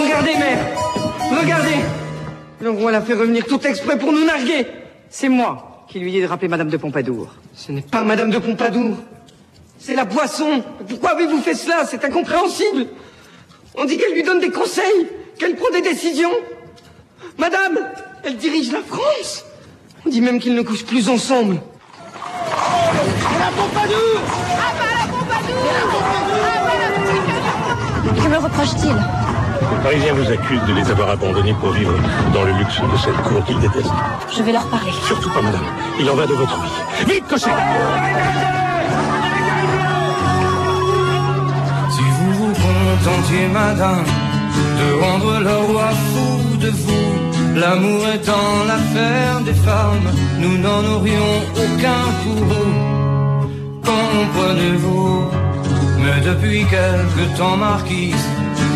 Regardez, 0.00 0.34
mère 0.38 0.66
Regardez 1.40 1.74
Le 2.60 2.70
roi 2.70 2.92
l'a 2.92 3.00
fait 3.02 3.14
revenir 3.14 3.44
tout 3.44 3.60
exprès 3.66 3.98
pour 3.98 4.12
nous 4.12 4.24
narguer 4.24 4.66
C'est 5.10 5.28
moi 5.28 5.84
qui 5.88 5.98
lui 5.98 6.16
ai 6.16 6.24
rappelé 6.26 6.48
Madame 6.48 6.68
de 6.70 6.76
Pompadour. 6.76 7.34
Ce 7.54 7.70
n'est 7.72 7.82
pas 7.82 8.02
Madame 8.02 8.30
de 8.30 8.38
Pompadour. 8.38 8.96
C'est 9.78 9.94
la 9.96 10.04
boisson. 10.06 10.62
Pourquoi 10.88 11.10
avez-vous 11.10 11.40
fait 11.42 11.54
cela? 11.54 11.84
C'est 11.86 12.02
incompréhensible. 12.04 12.86
On 13.78 13.84
dit 13.84 13.96
qu'elle 13.96 14.12
lui 14.12 14.22
donne 14.22 14.40
des 14.40 14.50
conseils, 14.50 15.08
qu'elle 15.38 15.56
prend 15.56 15.70
des 15.72 15.80
décisions. 15.80 16.32
Madame, 17.38 17.78
elle 18.24 18.36
dirige 18.36 18.70
la 18.70 18.80
France. 18.80 19.44
On 20.04 20.10
dit 20.10 20.20
même 20.20 20.38
qu'ils 20.38 20.54
ne 20.54 20.62
couchent 20.62 20.84
plus 20.84 21.08
ensemble. 21.08 21.60
Que 28.16 28.28
me 28.28 28.36
reproche-t-il? 28.36 28.94
Les 28.94 29.82
Parisiens 29.82 30.12
vous 30.12 30.30
accusent 30.30 30.64
de 30.68 30.74
les 30.74 30.90
avoir 30.90 31.10
abandonnés 31.10 31.54
pour 31.54 31.70
vivre 31.70 31.94
dans 32.34 32.44
le 32.44 32.52
luxe 32.52 32.78
de 32.80 32.96
cette 32.98 33.16
cour 33.22 33.44
qu'ils 33.44 33.58
détestent. 33.58 33.90
Je 34.36 34.42
vais 34.42 34.52
leur 34.52 34.66
parler. 34.66 34.92
Surtout 35.06 35.30
pas, 35.30 35.40
madame. 35.40 35.64
Il 35.98 36.08
en 36.10 36.14
va 36.14 36.26
de 36.26 36.34
votre 36.34 36.60
vie. 36.60 37.14
Vite, 37.14 37.26
cocher 37.26 37.50
vous 43.02 43.10
contentiez, 43.10 43.48
madame, 43.48 44.04
de 44.78 45.02
rendre 45.02 45.40
le 45.40 45.56
roi 45.72 45.90
fou 45.90 46.56
de 46.58 46.68
vous, 46.68 47.60
l'amour 47.60 48.02
étant 48.14 48.64
l'affaire 48.66 49.40
des 49.44 49.54
femmes, 49.54 50.10
nous 50.38 50.58
n'en 50.58 50.84
aurions 50.96 51.34
aucun 51.56 52.04
pour 52.22 52.44
vous. 52.44 52.72
Comprenez-vous 53.84 55.24
Mais 55.98 56.20
depuis 56.24 56.64
quelque 56.64 57.36
temps, 57.36 57.56
marquise, 57.56 58.26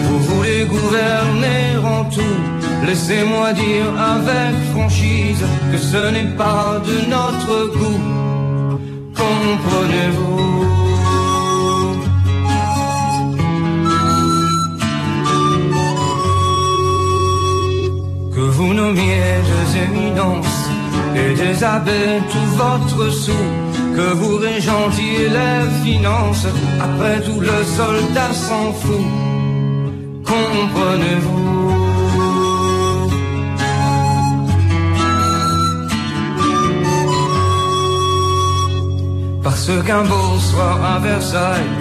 vous 0.05 0.19
voulez 0.19 0.65
gouverner 0.65 1.77
en 1.85 2.05
tout. 2.05 2.41
Laissez-moi 2.87 3.53
dire 3.53 3.89
avec 4.15 4.55
franchise 4.73 5.45
que 5.73 5.79
ce 5.79 6.11
n'est 6.11 6.35
pas 6.37 6.81
de 6.85 7.11
notre 7.11 7.73
goût. 7.77 8.01
Comprenez-vous 9.15 10.36
vous 18.57 18.73
nommiez 18.73 19.23
deux 19.51 19.69
éminences 19.87 20.63
et 21.15 21.35
des 21.35 21.63
abbés 21.63 22.21
tout 22.33 22.51
votre 22.57 23.11
sou, 23.11 23.41
que 23.95 24.15
vous 24.15 24.37
régentiez 24.39 25.29
les 25.39 25.61
finances, 25.85 26.47
après 26.81 27.21
tout 27.21 27.41
le 27.41 27.59
soldat 27.79 28.33
s'en 28.33 28.73
fout. 28.73 29.07
Comprenez-vous? 30.25 31.47
Parce 39.43 39.71
qu'un 39.87 40.05
beau 40.05 40.39
soir 40.51 40.79
à 40.95 40.99
Versailles, 40.99 41.73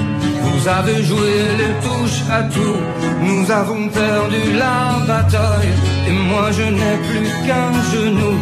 vous 0.45 0.67
avez 0.67 1.03
joué 1.03 1.33
les 1.61 1.73
touches 1.85 2.23
à 2.37 2.41
tout. 2.53 2.79
Nous 3.21 3.45
avons 3.51 3.87
perdu 3.89 4.41
la 4.63 4.79
bataille, 5.07 5.73
et 6.07 6.15
moi 6.29 6.45
je 6.51 6.63
n'ai 6.77 6.97
plus 7.07 7.29
qu'un 7.45 7.73
genou. 7.91 8.35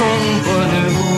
Comprenez-vous? 0.00 1.16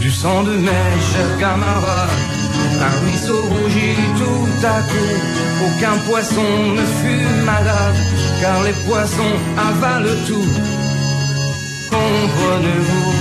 Du 0.00 0.10
sang 0.10 0.42
de 0.42 0.54
mes 0.66 0.90
chers 1.10 1.34
camarades, 1.38 2.18
un 2.86 2.94
ruisseau 3.00 3.40
rougit 3.52 4.00
tout 4.20 4.66
à 4.66 4.78
coup. 4.90 5.16
Aucun 5.66 5.96
poisson 6.08 6.50
ne 6.76 6.84
fut 6.98 7.26
malade, 7.44 7.98
car 8.40 8.58
les 8.66 8.76
poissons 8.88 9.36
avalent 9.68 10.18
tout. 10.26 10.79
Comprenez-vous 11.90 13.12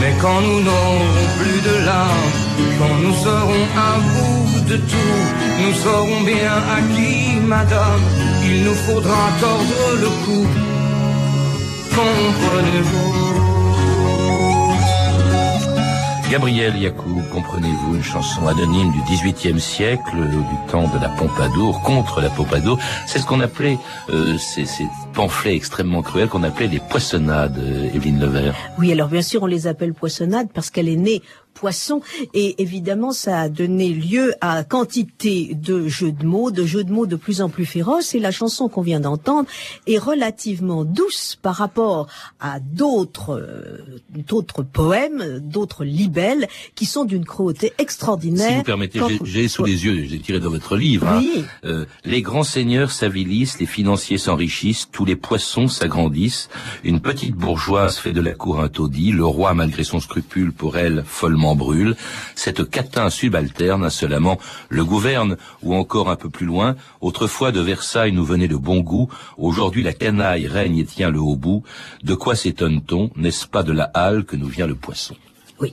Mais 0.00 0.12
quand 0.20 0.40
nous 0.40 0.60
n'aurons 0.66 1.26
plus 1.38 1.60
de 1.68 1.84
larmes, 1.86 2.32
Quand 2.78 2.96
nous 3.02 3.14
serons 3.14 3.66
à 3.88 3.92
bout 4.12 4.60
de 4.70 4.76
tout, 4.76 5.22
nous 5.62 5.74
saurons 5.84 6.20
bien 6.22 6.56
à 6.76 6.78
qui, 6.94 7.40
madame, 7.40 8.02
il 8.44 8.64
nous 8.64 8.74
faudra 8.74 9.30
tordre 9.40 9.84
le 10.02 10.10
cou. 10.24 10.46
Comprenez-vous 11.96 13.45
Gabriel 16.30 16.76
Yacoub, 16.76 17.22
comprenez-vous, 17.32 17.94
une 17.94 18.02
chanson 18.02 18.48
anonyme 18.48 18.90
du 18.90 19.00
XVIIIe 19.02 19.60
siècle, 19.60 20.16
du 20.16 20.70
temps 20.70 20.88
de 20.88 21.00
la 21.00 21.08
Pompadour, 21.08 21.80
contre 21.82 22.20
la 22.20 22.30
Pompadour? 22.30 22.80
C'est 23.06 23.20
ce 23.20 23.26
qu'on 23.26 23.40
appelait, 23.40 23.78
euh, 24.10 24.36
ces, 24.36 24.64
ces, 24.64 24.86
pamphlets 25.14 25.54
extrêmement 25.54 26.02
cruels 26.02 26.28
qu'on 26.28 26.42
appelait 26.42 26.66
les 26.66 26.80
poissonnades, 26.80 27.58
euh, 27.58 27.94
Evelyne 27.94 28.20
Levert. 28.20 28.56
Oui, 28.78 28.90
alors 28.90 29.08
bien 29.08 29.22
sûr, 29.22 29.44
on 29.44 29.46
les 29.46 29.68
appelle 29.68 29.94
poissonnades 29.94 30.48
parce 30.52 30.70
qu'elle 30.70 30.88
est 30.88 30.96
née 30.96 31.22
poisson. 31.56 32.00
Et 32.34 32.62
évidemment, 32.62 33.12
ça 33.12 33.40
a 33.40 33.48
donné 33.48 33.88
lieu 33.88 34.34
à 34.40 34.62
quantité 34.62 35.54
de 35.54 35.88
jeux 35.88 36.12
de 36.12 36.24
mots, 36.24 36.50
de 36.50 36.64
jeux 36.64 36.84
de 36.84 36.92
mots 36.92 37.06
de 37.06 37.16
plus 37.16 37.40
en 37.40 37.48
plus 37.48 37.66
féroces. 37.66 38.14
Et 38.14 38.20
la 38.20 38.30
chanson 38.30 38.68
qu'on 38.68 38.82
vient 38.82 39.00
d'entendre 39.00 39.48
est 39.86 39.98
relativement 39.98 40.84
douce 40.84 41.38
par 41.40 41.56
rapport 41.56 42.06
à 42.40 42.60
d'autres, 42.60 43.40
euh, 43.40 44.00
d'autres 44.10 44.62
poèmes, 44.62 45.40
d'autres 45.40 45.84
libelles 45.84 46.46
qui 46.74 46.86
sont 46.86 47.04
d'une 47.04 47.24
cruauté 47.24 47.72
extraordinaire. 47.78 48.50
Si 48.50 48.56
vous 48.56 48.62
permettez, 48.62 49.00
j'ai 49.24 49.48
sous 49.48 49.64
les 49.64 49.84
yeux, 49.84 50.04
j'ai 50.04 50.20
tiré 50.20 50.40
dans 50.40 50.50
votre 50.50 50.76
livre. 50.76 51.08
Oui. 51.18 51.32
Hein, 51.38 51.44
euh, 51.64 51.86
les 52.04 52.22
grands 52.22 52.44
seigneurs 52.44 52.90
s'avilissent, 52.90 53.58
les 53.58 53.66
financiers 53.66 54.18
s'enrichissent, 54.18 54.88
tous 54.92 55.04
les 55.04 55.16
poissons 55.16 55.68
s'agrandissent. 55.68 56.48
Une 56.84 57.00
petite 57.00 57.34
bourgeoise 57.34 57.96
fait 57.96 58.12
de 58.12 58.20
la 58.20 58.32
cour 58.32 58.60
un 58.60 58.68
taudis. 58.68 59.12
Le 59.12 59.24
roi, 59.24 59.54
malgré 59.54 59.84
son 59.84 60.00
scrupule, 60.00 60.52
pour 60.52 60.76
elle, 60.76 61.04
follement 61.06 61.45
brûle, 61.54 61.96
cette 62.34 62.68
catin 62.68 63.10
subalterne 63.10 63.84
insolemment 63.84 64.38
le 64.68 64.84
gouverne, 64.84 65.36
ou 65.62 65.74
encore 65.74 66.10
un 66.10 66.16
peu 66.16 66.30
plus 66.30 66.46
loin, 66.46 66.76
autrefois 67.00 67.52
de 67.52 67.60
Versailles 67.60 68.12
nous 68.12 68.24
venait 68.24 68.48
de 68.48 68.56
bon 68.56 68.80
goût, 68.80 69.08
aujourd'hui 69.38 69.82
la 69.82 69.92
canaille 69.92 70.46
règne 70.46 70.78
et 70.78 70.84
tient 70.84 71.10
le 71.10 71.20
haut 71.20 71.36
bout, 71.36 71.62
de 72.02 72.14
quoi 72.14 72.34
s'étonne-t-on, 72.34 73.10
n'est-ce 73.16 73.46
pas 73.46 73.62
de 73.62 73.72
la 73.72 73.84
halle 73.84 74.24
que 74.24 74.36
nous 74.36 74.48
vient 74.48 74.66
le 74.66 74.74
poisson? 74.74 75.14
Oui. 75.58 75.72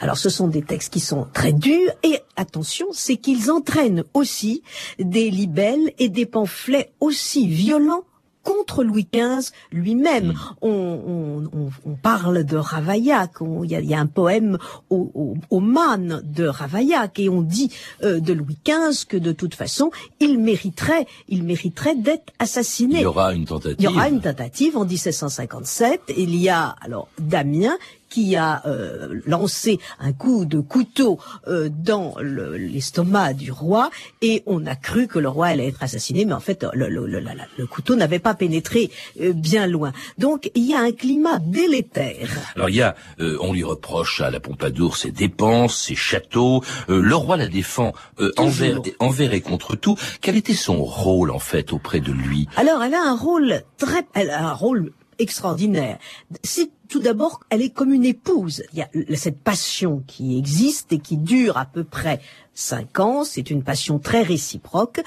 Alors 0.00 0.16
ce 0.16 0.28
sont 0.28 0.48
des 0.48 0.62
textes 0.62 0.92
qui 0.92 0.98
sont 0.98 1.26
très 1.32 1.52
durs 1.52 1.92
et 2.02 2.18
attention, 2.36 2.86
c'est 2.92 3.16
qu'ils 3.16 3.50
entraînent 3.50 4.02
aussi 4.12 4.62
des 4.98 5.30
libelles 5.30 5.92
et 5.98 6.08
des 6.08 6.26
pamphlets 6.26 6.90
aussi 6.98 7.46
violents 7.46 8.02
contre 8.50 8.84
Louis 8.84 9.06
XV 9.12 9.52
lui-même. 9.72 10.28
Mm. 10.28 10.34
On, 10.62 11.48
on, 11.52 11.70
on, 11.84 11.94
parle 11.94 12.44
de 12.44 12.56
Ravaillac, 12.56 13.32
il 13.40 13.70
y, 13.70 13.86
y, 13.86 13.94
a 13.94 14.00
un 14.00 14.06
poème 14.06 14.58
au, 14.88 15.10
au, 15.14 15.34
au 15.50 15.60
man 15.60 16.22
de 16.24 16.46
Ravaillac 16.46 17.18
et 17.18 17.28
on 17.28 17.42
dit 17.42 17.70
euh, 18.02 18.20
de 18.20 18.32
Louis 18.32 18.58
XV 18.66 19.06
que 19.06 19.16
de 19.16 19.32
toute 19.32 19.54
façon 19.54 19.90
il 20.18 20.38
mériterait, 20.38 21.06
il 21.28 21.44
mériterait 21.44 21.96
d'être 21.96 22.32
assassiné. 22.38 22.96
Il 22.96 23.02
y 23.02 23.06
aura 23.06 23.34
une 23.34 23.44
tentative. 23.44 23.76
Il 23.78 23.84
y 23.84 23.88
aura 23.88 24.08
une 24.08 24.20
tentative 24.20 24.76
en 24.76 24.84
1757. 24.84 26.12
Il 26.16 26.34
y 26.36 26.48
a 26.48 26.74
alors 26.80 27.08
Damien 27.18 27.76
qui 28.10 28.36
a 28.36 28.60
euh, 28.66 29.20
lancé 29.24 29.78
un 30.00 30.12
coup 30.12 30.44
de 30.44 30.60
couteau 30.60 31.18
euh, 31.48 31.70
dans 31.72 32.16
l'estomac 32.20 33.32
du 33.32 33.50
roi 33.52 33.90
et 34.20 34.42
on 34.46 34.66
a 34.66 34.76
cru 34.76 35.06
que 35.06 35.18
le 35.18 35.28
roi 35.28 35.46
allait 35.46 35.68
être 35.68 35.82
assassiné, 35.82 36.24
mais 36.26 36.34
en 36.34 36.40
fait 36.40 36.66
le, 36.74 36.88
le, 36.88 37.06
le, 37.06 37.20
le 37.56 37.66
couteau 37.66 37.94
n'avait 37.96 38.18
pas 38.18 38.34
pénétré 38.34 38.90
euh, 39.20 39.32
bien 39.32 39.66
loin. 39.66 39.92
Donc 40.18 40.50
il 40.54 40.64
y 40.64 40.74
a 40.74 40.80
un 40.80 40.92
climat 40.92 41.38
délétère. 41.38 42.28
Alors 42.56 42.68
il 42.68 42.76
y 42.76 42.82
a, 42.82 42.94
euh, 43.20 43.38
on 43.40 43.52
lui 43.52 43.62
reproche 43.62 44.20
à 44.20 44.30
la 44.30 44.40
Pompadour 44.40 44.96
ses 44.96 45.12
dépenses, 45.12 45.76
ses 45.86 45.94
châteaux. 45.94 46.62
Euh, 46.88 47.00
le 47.00 47.14
roi 47.14 47.36
la 47.36 47.46
défend 47.46 47.92
envers, 48.36 48.80
envers 48.98 49.32
et 49.32 49.40
contre 49.40 49.76
tout. 49.76 49.96
Quel 50.20 50.36
était 50.36 50.54
son 50.54 50.82
rôle 50.82 51.30
en 51.30 51.38
fait 51.38 51.72
auprès 51.72 52.00
de 52.00 52.12
lui? 52.12 52.48
Alors 52.56 52.82
elle 52.82 52.94
a 52.94 53.02
un 53.02 53.16
rôle 53.16 53.62
très, 53.78 54.04
elle 54.14 54.30
a 54.30 54.48
un 54.48 54.52
rôle 54.52 54.92
extraordinaire. 55.20 55.98
C'est 56.42 56.70
tout 56.90 56.98
d'abord, 56.98 57.40
elle 57.50 57.62
est 57.62 57.70
comme 57.70 57.94
une 57.94 58.04
épouse. 58.04 58.64
Il 58.72 58.80
y 58.80 58.82
a 58.82 58.88
cette 59.16 59.38
passion 59.38 60.02
qui 60.08 60.36
existe 60.36 60.92
et 60.92 60.98
qui 60.98 61.16
dure 61.16 61.56
à 61.56 61.64
peu 61.64 61.84
près 61.84 62.20
cinq 62.52 62.98
ans. 62.98 63.22
C'est 63.22 63.48
une 63.48 63.62
passion 63.62 64.00
très 64.00 64.22
réciproque. 64.22 65.00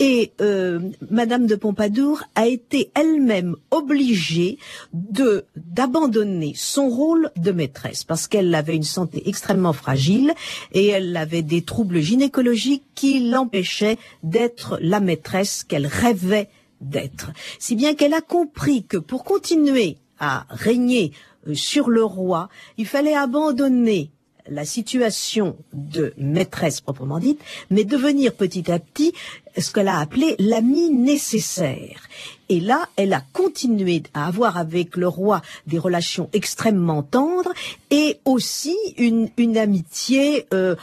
Et 0.00 0.32
euh, 0.40 0.80
Madame 1.10 1.46
de 1.46 1.54
Pompadour 1.54 2.24
a 2.34 2.48
été 2.48 2.90
elle-même 2.94 3.54
obligée 3.70 4.58
de 4.92 5.44
d'abandonner 5.56 6.54
son 6.56 6.88
rôle 6.88 7.30
de 7.36 7.52
maîtresse 7.52 8.02
parce 8.02 8.26
qu'elle 8.26 8.52
avait 8.54 8.76
une 8.76 8.82
santé 8.82 9.22
extrêmement 9.28 9.72
fragile 9.72 10.34
et 10.72 10.88
elle 10.88 11.16
avait 11.16 11.42
des 11.42 11.62
troubles 11.62 12.00
gynécologiques 12.00 12.84
qui 12.96 13.28
l'empêchaient 13.30 13.96
d'être 14.24 14.76
la 14.82 14.98
maîtresse 14.98 15.62
qu'elle 15.62 15.86
rêvait 15.86 16.48
d'être. 16.80 17.30
Si 17.58 17.76
bien 17.76 17.94
qu'elle 17.94 18.14
a 18.14 18.20
compris 18.20 18.84
que 18.84 18.96
pour 18.96 19.24
continuer 19.24 19.96
à 20.18 20.46
régner 20.50 21.12
sur 21.54 21.90
le 21.90 22.04
roi, 22.04 22.48
il 22.76 22.86
fallait 22.86 23.14
abandonner 23.14 24.10
la 24.50 24.64
situation 24.64 25.56
de 25.72 26.14
maîtresse 26.16 26.80
proprement 26.80 27.18
dite, 27.18 27.40
mais 27.70 27.84
devenir 27.84 28.32
petit 28.34 28.70
à 28.70 28.78
petit 28.78 29.12
ce 29.56 29.72
qu'elle 29.72 29.88
a 29.88 29.98
appelé 29.98 30.36
l'ami 30.38 30.90
nécessaire. 30.90 32.08
Et 32.48 32.60
là, 32.60 32.88
elle 32.96 33.12
a 33.12 33.22
continué 33.32 34.02
à 34.14 34.26
avoir 34.26 34.56
avec 34.56 34.96
le 34.96 35.06
roi 35.06 35.42
des 35.66 35.78
relations 35.78 36.30
extrêmement 36.32 37.02
tendres 37.02 37.52
et 37.90 38.20
aussi 38.24 38.76
une, 38.96 39.28
une 39.36 39.58
amitié 39.58 40.46
euh, 40.54 40.76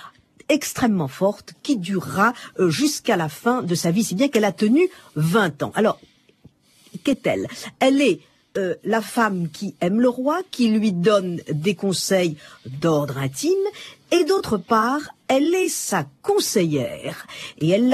extrêmement 0.49 1.08
forte 1.08 1.53
qui 1.63 1.77
durera 1.77 2.34
euh, 2.60 2.69
jusqu'à 2.69 3.15
la 3.15 3.29
fin 3.29 3.63
de 3.63 3.75
sa 3.75 3.91
vie, 3.91 4.03
si 4.03 4.15
bien 4.15 4.27
qu'elle 4.27 4.45
a 4.45 4.51
tenu 4.51 4.88
20 5.15 5.63
ans. 5.63 5.71
Alors, 5.75 5.99
qu'est-elle? 7.03 7.47
Elle 7.79 8.01
est 8.01 8.19
euh, 8.58 8.75
la 8.84 9.01
femme 9.01 9.49
qui 9.49 9.75
aime 9.81 9.99
le 9.99 10.08
roi, 10.08 10.39
qui 10.49 10.69
lui 10.69 10.93
donne 10.93 11.41
des 11.51 11.75
conseils 11.75 12.38
d'ordre 12.65 13.17
intime, 13.17 13.51
et 14.12 14.23
d'autre 14.23 14.58
part, 14.58 15.01
elle 15.27 15.53
est 15.53 15.67
sa 15.67 16.05
conseillère, 16.21 17.27
et 17.60 17.69
elle, 17.69 17.89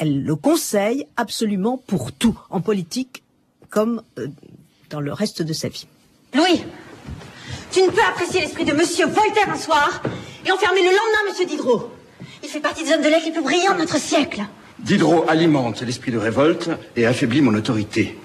le 0.00 0.34
conseille 0.34 1.06
absolument 1.16 1.76
pour 1.76 2.12
tout, 2.12 2.38
en 2.48 2.60
politique 2.60 3.22
comme 3.68 4.02
euh, 4.18 4.28
dans 4.88 5.00
le 5.00 5.12
reste 5.12 5.42
de 5.42 5.52
sa 5.52 5.68
vie. 5.68 5.86
Louis, 6.34 6.62
tu 7.72 7.82
ne 7.82 7.90
peux 7.90 8.02
apprécier 8.06 8.40
l'esprit 8.40 8.64
de 8.66 8.72
Monsieur 8.72 9.06
Voltaire 9.06 9.48
un 9.50 9.56
soir 9.56 10.02
et 10.46 10.52
enfermer 10.52 10.80
le 10.80 10.90
lendemain 10.90 11.30
Monsieur 11.30 11.46
Diderot. 11.46 11.90
Il 12.42 12.48
fait 12.48 12.60
partie 12.60 12.84
des 12.84 12.92
hommes 12.92 13.00
de 13.00 13.08
lettres 13.08 13.24
les 13.24 13.32
plus 13.32 13.42
brillants 13.42 13.72
de 13.74 13.78
notre 13.78 13.96
siècle. 13.98 14.42
Diderot 14.78 15.24
alimente 15.26 15.80
l'esprit 15.80 16.12
de 16.12 16.18
révolte 16.18 16.68
et 16.96 17.06
affaiblit 17.06 17.40
mon 17.40 17.54
autorité. 17.54 18.18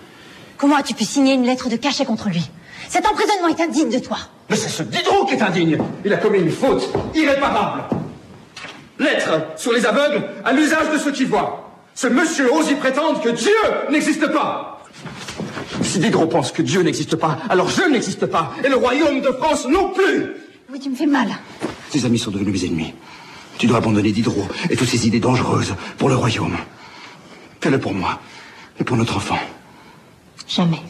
Comment 0.57 0.75
as-tu 0.75 0.93
pu 0.95 1.05
signer 1.05 1.33
une 1.33 1.45
lettre 1.45 1.69
de 1.69 1.77
cachet 1.77 2.03
contre 2.03 2.27
lui? 2.27 2.49
Cet 2.89 3.07
emprisonnement 3.07 3.47
est 3.47 3.61
indigne 3.61 3.89
de 3.89 3.99
toi. 3.99 4.17
Mais 4.49 4.57
c'est 4.57 4.69
ce 4.69 4.83
Diderot 4.83 5.25
qui 5.25 5.35
est 5.35 5.41
indigne. 5.41 5.77
Il 6.03 6.13
a 6.13 6.17
commis 6.17 6.39
une 6.39 6.51
faute 6.51 6.89
irréparable. 7.15 7.83
Lettre 8.99 9.31
sur 9.55 9.71
les 9.71 9.85
aveugles 9.85 10.23
à 10.43 10.51
l'usage 10.51 10.91
de 10.91 10.97
ceux 10.97 11.11
qui 11.11 11.23
voient. 11.23 11.71
Ce 11.95 12.07
monsieur 12.07 12.51
ose 12.53 12.69
y 12.69 12.75
prétendre 12.75 13.21
que 13.21 13.29
Dieu 13.29 13.55
n'existe 13.89 14.27
pas. 14.27 14.83
Si 15.97 16.03
Diderot 16.03 16.27
pense 16.27 16.51
que 16.51 16.61
Dieu 16.61 16.83
n'existe 16.83 17.15
pas, 17.15 17.39
alors 17.49 17.71
je 17.71 17.81
n'existe 17.89 18.27
pas. 18.27 18.53
Et 18.63 18.69
le 18.69 18.75
royaume 18.75 19.19
de 19.19 19.29
France 19.29 19.65
non 19.67 19.89
plus. 19.89 20.27
Oui, 20.71 20.79
tu 20.79 20.91
me 20.91 20.95
fais 20.95 21.07
mal. 21.07 21.27
Tes 21.89 22.05
amis 22.05 22.19
sont 22.19 22.29
devenus 22.29 22.61
mes 22.61 22.67
ennemis. 22.67 22.93
Tu 23.57 23.65
dois 23.65 23.79
abandonner 23.79 24.11
Diderot 24.11 24.47
et 24.69 24.75
toutes 24.75 24.89
ces 24.89 25.07
idées 25.07 25.19
dangereuses 25.19 25.73
pour 25.97 26.09
le 26.09 26.15
royaume. 26.15 26.55
Fais-le 27.61 27.79
pour 27.79 27.95
moi 27.95 28.19
et 28.79 28.83
pour 28.83 28.95
notre 28.95 29.17
enfant. 29.17 29.39
Jamais. 30.47 30.83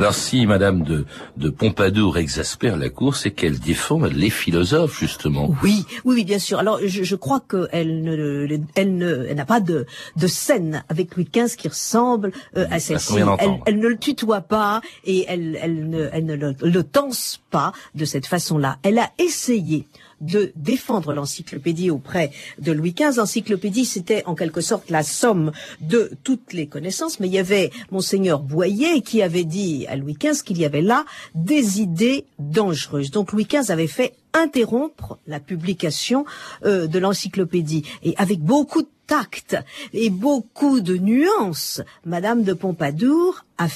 Alors 0.00 0.14
si 0.14 0.46
Madame 0.46 0.82
de, 0.82 1.04
de 1.36 1.50
Pompadour 1.50 2.16
exaspère 2.16 2.78
la 2.78 2.88
cour, 2.88 3.16
c'est 3.16 3.32
qu'elle 3.32 3.58
défend 3.58 4.00
les 4.06 4.30
philosophes 4.30 4.98
justement. 4.98 5.54
Oui, 5.62 5.84
oui, 6.06 6.16
oui 6.16 6.24
bien 6.24 6.38
sûr. 6.38 6.58
Alors 6.58 6.80
je, 6.82 7.02
je 7.02 7.16
crois 7.16 7.40
qu'elle 7.40 8.02
ne, 8.02 8.46
elle 8.76 8.96
ne, 8.96 9.26
elle 9.28 9.36
n'a 9.36 9.44
pas 9.44 9.60
de, 9.60 9.84
de 10.16 10.26
scène 10.26 10.84
avec 10.88 11.16
Louis 11.16 11.28
XV 11.30 11.54
qui 11.54 11.68
ressemble 11.68 12.32
euh, 12.56 12.66
à 12.70 12.80
celle-ci. 12.80 13.16
Elle, 13.18 13.60
elle, 13.66 13.78
ne 13.78 13.88
le 13.88 13.98
tutoie 13.98 14.40
pas 14.40 14.80
et 15.04 15.26
elle, 15.28 15.58
elle 15.60 15.90
ne, 15.90 16.08
elle 16.12 16.24
ne 16.24 16.34
le, 16.34 16.54
le 16.62 16.82
tense 16.82 17.42
pas 17.50 17.72
de 17.94 18.06
cette 18.06 18.26
façon-là. 18.26 18.78
Elle 18.82 18.98
a 18.98 19.10
essayé 19.18 19.86
de 20.20 20.52
défendre 20.56 21.12
l'encyclopédie 21.12 21.90
auprès 21.90 22.30
de 22.58 22.72
Louis 22.72 22.92
XV. 22.92 23.16
L'encyclopédie, 23.16 23.84
c'était 23.84 24.24
en 24.26 24.34
quelque 24.34 24.60
sorte 24.60 24.90
la 24.90 25.02
somme 25.02 25.52
de 25.80 26.10
toutes 26.24 26.52
les 26.52 26.66
connaissances, 26.66 27.20
mais 27.20 27.28
il 27.28 27.34
y 27.34 27.38
avait 27.38 27.70
monseigneur 27.90 28.40
Boyer 28.40 29.02
qui 29.02 29.22
avait 29.22 29.44
dit 29.44 29.86
à 29.88 29.96
Louis 29.96 30.16
XV 30.20 30.42
qu'il 30.42 30.58
y 30.58 30.64
avait 30.64 30.82
là 30.82 31.04
des 31.34 31.80
idées 31.80 32.24
dangereuses. 32.38 33.10
Donc 33.10 33.32
Louis 33.32 33.46
XV 33.50 33.70
avait 33.70 33.86
fait 33.86 34.14
interrompre 34.32 35.18
la 35.26 35.40
publication 35.40 36.24
euh, 36.64 36.86
de 36.86 36.98
l'encyclopédie. 36.98 37.84
Et 38.02 38.14
avec 38.16 38.40
beaucoup 38.40 38.82
de 38.82 38.88
tact 39.06 39.56
et 39.92 40.10
beaucoup 40.10 40.80
de 40.80 40.96
nuances, 40.96 41.82
Madame 42.04 42.44
de 42.44 42.52
Pompadour 42.52 43.44
a 43.58 43.66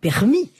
permis 0.00 0.50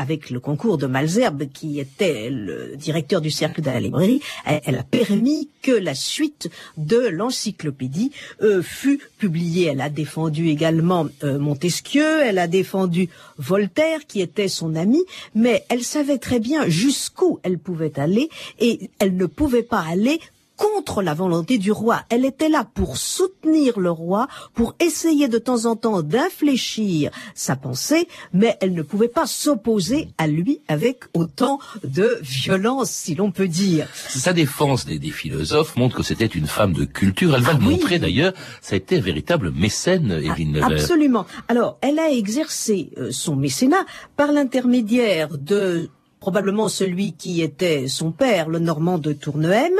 avec 0.00 0.30
le 0.30 0.40
concours 0.40 0.78
de 0.78 0.86
Malzerbe, 0.86 1.44
qui 1.52 1.78
était 1.78 2.30
le 2.30 2.74
directeur 2.76 3.20
du 3.20 3.30
cercle 3.30 3.60
de 3.60 3.66
la 3.66 3.80
librairie, 3.80 4.22
elle, 4.46 4.78
a 4.78 4.82
permis 4.82 5.50
que 5.60 5.72
la 5.72 5.94
suite 5.94 6.48
de 6.78 6.96
l'encyclopédie 6.96 8.10
euh, 8.40 8.62
fut 8.62 8.98
publiée. 9.18 9.66
Elle 9.66 9.82
a 9.82 9.90
défendu 9.90 10.48
également 10.48 11.06
euh, 11.22 11.38
Montesquieu, 11.38 12.22
elle 12.22 12.38
a 12.38 12.46
défendu 12.46 13.10
Voltaire, 13.36 14.06
qui 14.08 14.22
était 14.22 14.48
son 14.48 14.74
ami, 14.74 15.04
mais 15.34 15.66
elle 15.68 15.84
savait 15.84 16.16
très 16.16 16.40
bien 16.40 16.66
jusqu'où 16.66 17.38
elle 17.42 17.58
pouvait 17.58 18.00
aller 18.00 18.30
et 18.58 18.88
elle 19.00 19.14
ne 19.16 19.26
pouvait 19.26 19.62
pas 19.62 19.84
aller 19.86 20.18
contre 20.60 21.00
la 21.02 21.14
volonté 21.14 21.56
du 21.56 21.72
roi. 21.72 22.02
Elle 22.10 22.24
était 22.26 22.50
là 22.50 22.66
pour 22.74 22.98
soutenir 22.98 23.80
le 23.80 23.90
roi, 23.90 24.28
pour 24.54 24.74
essayer 24.78 25.26
de 25.26 25.38
temps 25.38 25.64
en 25.64 25.74
temps 25.74 26.02
d'infléchir 26.02 27.10
sa 27.34 27.56
pensée, 27.56 28.06
mais 28.34 28.56
elle 28.60 28.74
ne 28.74 28.82
pouvait 28.82 29.08
pas 29.08 29.26
s'opposer 29.26 30.08
à 30.18 30.26
lui 30.26 30.60
avec 30.68 31.04
autant 31.14 31.58
de 31.82 32.18
violence, 32.22 32.90
si 32.90 33.14
l'on 33.14 33.30
peut 33.32 33.48
dire. 33.48 33.88
Sa 34.08 34.32
défense 34.34 34.84
des, 34.84 34.98
des 34.98 35.10
philosophes 35.10 35.76
montre 35.76 35.96
que 35.96 36.02
c'était 36.02 36.26
une 36.26 36.46
femme 36.46 36.74
de 36.74 36.84
culture. 36.84 37.34
Elle 37.34 37.42
va 37.42 37.52
Ah 37.54 37.58
le 37.58 37.66
oui. 37.66 37.72
montrer 37.72 37.98
d'ailleurs. 37.98 38.34
Ça 38.60 38.74
a 38.74 38.76
été 38.76 38.98
un 38.98 39.00
véritable 39.00 39.50
mécène, 39.52 40.12
Evelyne 40.12 40.52
Levert. 40.52 40.72
Absolument. 40.72 41.26
Alors, 41.48 41.78
elle 41.80 41.98
a 41.98 42.10
exercé 42.10 42.90
euh, 42.98 43.08
son 43.10 43.34
mécénat 43.34 43.84
par 44.16 44.30
l'intermédiaire 44.32 45.28
de 45.38 45.88
probablement 46.20 46.68
celui 46.68 47.12
qui 47.14 47.40
était 47.40 47.88
son 47.88 48.12
père, 48.12 48.48
le 48.48 48.58
Normand 48.58 48.98
de 48.98 49.12
Tournehem, 49.12 49.72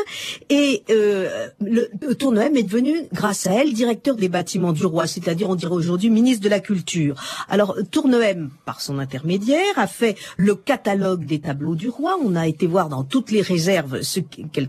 et 0.48 0.83
euh, 0.90 1.48
le, 1.61 1.88
le 2.00 2.14
Tournehem 2.14 2.57
est 2.57 2.62
devenu, 2.62 2.94
grâce 3.12 3.46
à 3.46 3.53
elle, 3.53 3.72
directeur 3.72 4.16
des 4.16 4.29
bâtiments 4.29 4.72
du 4.72 4.87
roi, 4.87 5.07
c'est-à-dire 5.07 5.48
on 5.50 5.55
dirait 5.55 5.72
aujourd'hui 5.74 6.11
ministre 6.11 6.42
de 6.42 6.48
la 6.48 6.61
culture. 6.61 7.14
Alors 7.48 7.76
Tournehem, 7.90 8.50
par 8.64 8.81
son 8.81 8.98
intermédiaire, 8.98 9.74
a 9.76 9.87
fait 9.87 10.16
le 10.37 10.55
catalogue 10.55 11.26
des 11.26 11.40
tableaux 11.40 11.74
du 11.74 11.88
roi. 11.88 12.16
On 12.24 12.35
a 12.37 12.48
été 12.48 12.66
voir 12.66 12.88
dans 12.88 13.05
toutes 13.05 13.31
les 13.31 13.42
réserves 13.42 14.03
ce 14.03 14.20
quel, 14.53 14.68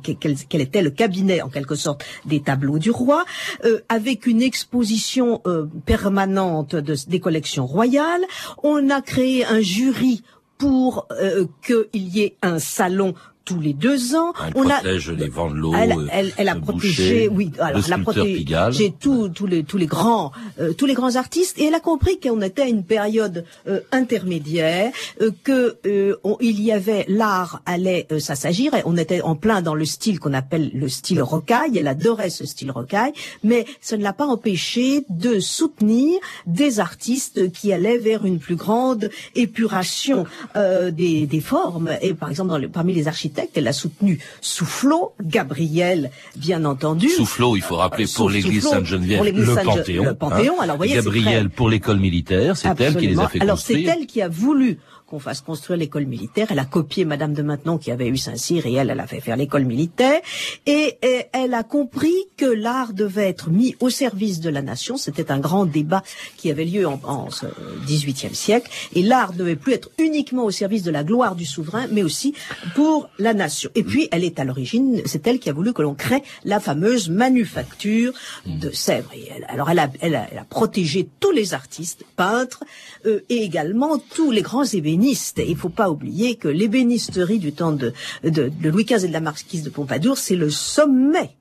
était 0.62 0.82
le 0.82 0.90
cabinet, 0.92 1.42
en 1.42 1.50
quelque 1.50 1.76
sorte, 1.76 2.04
des 2.26 2.42
tableaux 2.42 2.80
du 2.80 2.92
roi, 2.92 3.24
euh, 3.66 3.80
avec 3.90 4.28
une 4.28 4.42
exposition 4.42 5.42
euh, 5.48 5.66
permanente 5.86 6.76
de- 6.76 6.96
des 7.08 7.20
collections 7.20 7.66
royales. 7.66 8.22
On 8.64 8.90
a 8.90 9.02
créé 9.02 9.46
un 9.46 9.62
jury 9.62 10.24
pour 10.62 11.08
euh, 11.14 11.48
qu'il 11.64 11.88
y 12.08 12.22
ait 12.22 12.38
un 12.44 12.60
salon 12.60 13.16
tous 13.46 13.60
les 13.60 13.74
deux 13.74 14.16
ans. 14.16 14.34
Elle 14.46 14.54
on 14.56 14.70
a 14.70 14.76
protège 14.76 15.10
les 15.12 15.28
Vandelot, 15.30 15.74
elle, 15.76 15.92
euh, 15.94 16.08
elle, 16.12 16.32
elle 16.38 16.50
a 16.50 16.56
protégé, 16.56 17.28
Boucher, 17.28 17.28
oui, 17.30 17.52
alors 17.60 17.80
le 17.80 17.84
elle 17.86 17.94
a 17.94 17.96
sculpteur 17.98 18.26
Pigalle. 18.26 18.70
protégé 18.72 18.94
tous 19.00 19.30
tous 19.30 19.48
les 19.48 19.64
tous 19.64 19.78
les 19.78 19.86
grands 19.88 20.32
euh, 20.60 20.74
tous 20.74 20.86
les 20.86 20.94
grands 20.94 21.16
artistes 21.16 21.58
et 21.60 21.66
elle 21.66 21.74
a 21.74 21.80
compris 21.80 22.20
qu'on 22.20 22.42
était 22.42 22.62
à 22.64 22.68
une 22.68 22.84
période 22.84 23.46
euh, 23.68 23.80
intermédiaire, 23.92 24.92
euh, 25.22 25.32
que 25.44 25.78
euh, 25.86 26.16
on- 26.24 26.38
il 26.40 26.62
y 26.62 26.72
avait 26.72 27.06
l'art 27.08 27.62
allait 27.66 28.08
euh, 28.12 28.20
s'assagir, 28.20 28.74
et 28.76 28.82
on 28.86 28.96
était 28.98 29.22
en 29.22 29.36
plein 29.36 29.62
dans 29.62 29.76
le 29.76 29.86
style 29.86 30.20
qu'on 30.20 30.34
appelle 30.34 30.70
le 30.74 30.88
style 30.90 31.22
rocaille. 31.22 31.78
Elle 31.78 31.88
adorait 31.88 32.30
ce 32.30 32.46
style 32.46 32.72
rocaille, 32.72 33.14
mais 33.44 33.66
ça 33.82 33.98
ne 33.98 34.04
l'a 34.04 34.14
pas 34.14 34.28
empêché 34.28 35.04
de 35.10 35.40
soutenir 35.40 36.20
des 36.46 36.80
artistes 36.80 37.52
qui 37.52 37.74
allaient 37.74 37.98
vers 37.98 38.26
une 38.26 38.40
plus 38.40 38.56
grande 38.56 39.10
épuration 39.36 40.26
euh, 40.56 40.92
des, 40.92 41.26
des 41.26 41.42
formes. 41.42 41.90
Et 42.02 42.14
par 42.14 42.30
exemple, 42.30 42.50
dans 42.50 42.58
le- 42.58 42.70
parmi 42.70 42.94
les 42.94 43.08
architectes, 43.08 43.31
elle 43.56 43.68
a 43.68 43.74
soutenu 43.74 44.20
Soufflot, 44.42 45.14
Gabriel, 45.24 46.12
bien 46.36 46.66
entendu. 46.66 47.10
Soufflot, 47.10 47.56
il 47.56 47.62
faut 47.62 47.76
rappeler 47.76 48.06
pour 48.06 48.12
Soufflot, 48.12 48.30
l'église 48.30 48.64
Sainte-Geneviève, 48.64 49.24
le 49.24 49.56
Panthéon. 49.56 50.04
le 50.04 50.16
Panthéon. 50.16 50.56
hein. 50.60 50.64
Alors, 50.64 50.78
voyez, 50.78 50.96
Gabriel 50.96 51.50
pour 51.50 51.70
l'école 51.70 52.00
militaire, 52.00 52.58
c'est 52.58 52.80
elle 52.80 52.96
qui 52.96 53.08
les 53.08 53.20
a 53.20 53.28
fait 53.28 53.42
Alors 53.42 53.60
c'est 53.60 53.82
elle 53.82 54.06
qui 54.06 54.22
a 54.22 54.28
voulu 54.28 54.80
qu'on 55.12 55.20
fasse 55.20 55.42
construire 55.42 55.78
l'école 55.78 56.06
militaire. 56.06 56.48
Elle 56.52 56.60
a 56.60 56.66
copié 56.66 57.04
Madame 57.04 57.34
de 57.34 57.42
Maintenon 57.44 57.78
qui 57.78 57.92
avait 57.92 58.08
eu 58.08 58.16
Saint-Cyr 58.16 58.66
et 58.66 58.74
elle, 58.74 58.90
elle 58.90 59.00
a 59.02 59.08
fait 59.08 59.20
faire 59.20 59.36
l'école 59.36 59.66
militaire. 59.66 60.22
Et, 60.66 60.98
elle 61.34 61.54
a 61.54 61.64
compris 61.64 62.16
que 62.38 62.46
l'art 62.46 62.94
devait 62.94 63.28
être 63.28 63.50
mis 63.50 63.76
au 63.82 63.90
service 63.90 64.40
de 64.40 64.50
la 64.50 64.62
nation. 64.62 64.96
C'était 64.96 65.30
un 65.32 65.40
grand 65.40 65.66
débat 65.66 66.02
qui 66.38 66.50
avait 66.50 66.64
lieu 66.64 66.88
en, 66.88 67.00
en 67.04 67.30
ce 67.30 67.46
XVIIIe 67.86 68.34
siècle. 68.34 68.72
Et 68.94 69.02
l'art 69.04 69.34
ne 69.34 69.40
devait 69.40 69.58
plus 69.58 69.74
être 69.74 69.90
uniquement 69.98 70.46
au 70.46 70.52
service 70.52 70.84
de 70.84 70.92
la 70.92 71.04
gloire 71.04 71.36
du 71.36 71.46
souverain, 71.46 71.88
mais 71.92 72.04
aussi 72.04 72.34
pour 72.74 73.10
la 73.20 73.34
nation. 73.34 73.70
Et 73.76 73.84
puis 73.84 74.08
elle 74.12 74.24
est 74.24 74.40
à 74.40 74.46
l'origine, 74.46 75.02
c'est 75.06 75.28
elle 75.28 75.40
qui 75.40 75.50
a 75.50 75.54
voulu 75.54 75.74
que 75.74 75.82
l'on 75.82 75.94
crée 75.94 76.24
la 76.46 76.62
fameuse 76.62 77.10
manufacture 77.10 78.14
de 78.46 78.72
Sèvres. 78.72 79.12
Elle- 79.36 79.46
alors 79.50 79.70
elle 79.70 79.80
a, 79.80 79.90
elle, 80.00 80.16
a, 80.16 80.28
elle 80.32 80.38
a 80.38 80.46
protégé 80.46 81.10
tous 81.20 81.32
les 81.32 81.54
artistes, 81.54 82.06
peintres, 82.16 82.64
euh, 83.06 83.20
et 83.30 83.44
également 83.44 83.98
tous 83.98 84.32
les 84.32 84.42
grands 84.42 84.64
ébénistes. 85.02 85.40
Et 85.40 85.50
il 85.50 85.58
faut 85.58 85.70
pas 85.70 85.90
oublier 85.90 86.36
que 86.36 86.48
l'ébénisterie 86.48 87.40
du 87.40 87.52
temps 87.54 87.72
de, 87.72 87.94
de, 88.24 88.50
de 88.50 88.70
Louis 88.70 88.86
XV 88.86 89.06
et 89.06 89.08
de 89.08 89.14
la 89.14 89.22
marquise 89.22 89.64
de 89.64 89.70
Pompadour, 89.70 90.18
c'est 90.18 90.36
le 90.36 90.50
sommet 90.50 91.32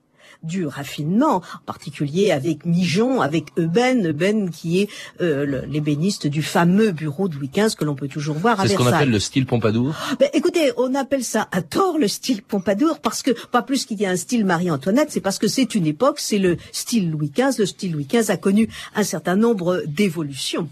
du 0.43 0.67
raffinement, 0.67 1.37
en 1.37 1.65
particulier 1.67 2.31
avec 2.31 2.65
Mijon, 2.65 3.21
avec 3.21 3.49
Euben, 3.59 4.07
Euben 4.07 4.49
qui 4.49 4.81
est 4.81 4.89
euh, 5.21 5.67
l'ébéniste 5.67 6.27
du 6.27 6.43
fameux 6.43 6.93
bureau 6.93 7.29
de 7.29 7.35
Louis 7.37 7.51
XV 7.55 7.75
que 7.77 7.85
l'on 7.85 7.95
peut 7.95 8.09
toujours 8.09 8.37
voir 8.39 8.59
à 8.59 8.63
C'est 8.63 8.71
ce 8.73 8.79
qu'on 8.79 8.85
Versailles. 8.85 9.03
appelle 9.03 9.13
le 9.13 9.19
style 9.19 9.45
Pompadour. 9.45 9.95
Ben, 10.19 10.31
écoutez, 10.33 10.73
on 10.79 10.95
appelle 10.95 11.25
ça 11.25 11.47
à 11.53 11.61
tort 11.61 11.99
le 11.99 12.09
style 12.09 12.41
Pompadour 12.41 13.01
parce 13.01 13.23
que 13.23 13.33
pas 13.49 13.61
plus 13.61 13.85
qu'il 13.85 14.01
y 14.01 14.07
a 14.07 14.11
un 14.11 14.17
style 14.17 14.47
Marie-Antoinette, 14.47 15.09
c'est 15.11 15.21
parce 15.21 15.39
que 15.39 15.47
c'est 15.47 15.75
une 15.75 15.87
époque, 15.87 16.19
c'est 16.19 16.39
le 16.39 16.57
style 16.73 17.11
Louis 17.11 17.31
XV. 17.37 17.59
Le 17.59 17.67
style 17.67 17.93
Louis 17.93 18.09
XV 18.11 18.31
a 18.31 18.39
connu 18.39 18.71
un 18.95 19.05
certain 19.05 19.37
nombre 19.37 19.83
d'évolutions. 19.87 20.71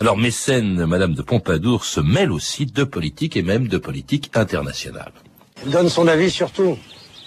Alors 0.00 0.16
mécène, 0.16 0.84
Madame 0.86 1.14
de 1.14 1.22
Pompadour 1.22 1.84
se 1.84 2.00
mêle 2.00 2.32
aussi 2.32 2.66
de 2.66 2.84
politique 2.84 3.36
et 3.36 3.42
même 3.42 3.68
de 3.68 3.78
politique 3.78 4.30
internationale. 4.34 5.12
Il 5.64 5.70
donne 5.70 5.88
son 5.88 6.08
avis 6.08 6.30
sur 6.30 6.50
tout. 6.50 6.78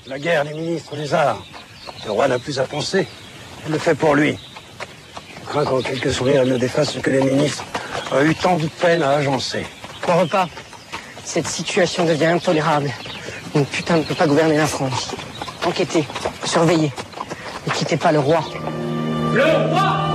La 0.07 0.19
guerre, 0.19 0.43
les 0.43 0.53
ministres, 0.53 0.95
les 0.95 1.13
arts. 1.13 1.43
Le 2.05 2.11
roi 2.11 2.27
n'a 2.27 2.39
plus 2.39 2.59
à 2.59 2.63
penser. 2.63 3.07
Elle 3.65 3.71
le 3.71 3.77
fait 3.77 3.95
pour 3.95 4.15
lui. 4.15 4.37
Je 5.41 5.49
crains 5.49 5.65
qu'en 5.65 5.81
quelques 5.81 6.11
sourires, 6.11 6.41
elle 6.41 6.49
ne 6.49 6.57
défasse 6.57 6.93
ce 6.93 6.99
que 6.99 7.09
les 7.09 7.23
ministres 7.23 7.63
ont 8.11 8.21
eu 8.21 8.35
tant 8.35 8.57
de 8.57 8.67
peine 8.67 9.03
à 9.03 9.11
agencer. 9.11 9.65
Mon 10.07 10.17
repas. 10.19 10.49
Cette 11.23 11.47
situation 11.47 12.05
devient 12.05 12.25
intolérable. 12.25 12.91
Une 13.55 13.65
putain 13.65 13.97
ne 13.97 14.03
peut 14.03 14.15
pas 14.15 14.27
gouverner 14.27 14.57
la 14.57 14.67
France. 14.67 15.15
Enquêtez, 15.65 16.03
surveillez. 16.43 16.91
Ne 17.67 17.71
quittez 17.71 17.97
pas 17.97 18.11
le 18.11 18.19
roi. 18.19 18.43
Le 19.33 19.43
roi 19.69 20.12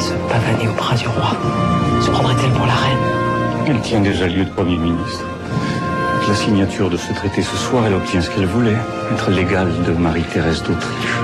se 0.00 0.14
pavaner 0.28 0.68
au 0.68 0.72
bras 0.72 0.94
du 0.94 1.06
roi. 1.06 1.36
Se 2.00 2.10
prendrait-elle 2.10 2.50
pour 2.52 2.66
la 2.66 2.74
reine 2.74 2.98
Elle 3.68 3.80
tient 3.80 4.00
déjà 4.00 4.26
lieu 4.26 4.44
de 4.44 4.50
Premier 4.50 4.76
ministre. 4.76 5.24
Avec 6.16 6.28
la 6.28 6.34
signature 6.34 6.88
de 6.88 6.96
ce 6.96 7.12
traité 7.12 7.42
ce 7.42 7.56
soir, 7.56 7.84
elle 7.86 7.94
obtient 7.94 8.20
ce 8.20 8.30
qu'elle 8.30 8.46
voulait, 8.46 8.76
être 9.12 9.30
l'égale 9.30 9.70
de 9.86 9.92
Marie-Thérèse 9.92 10.62
d'Autriche. 10.62 11.16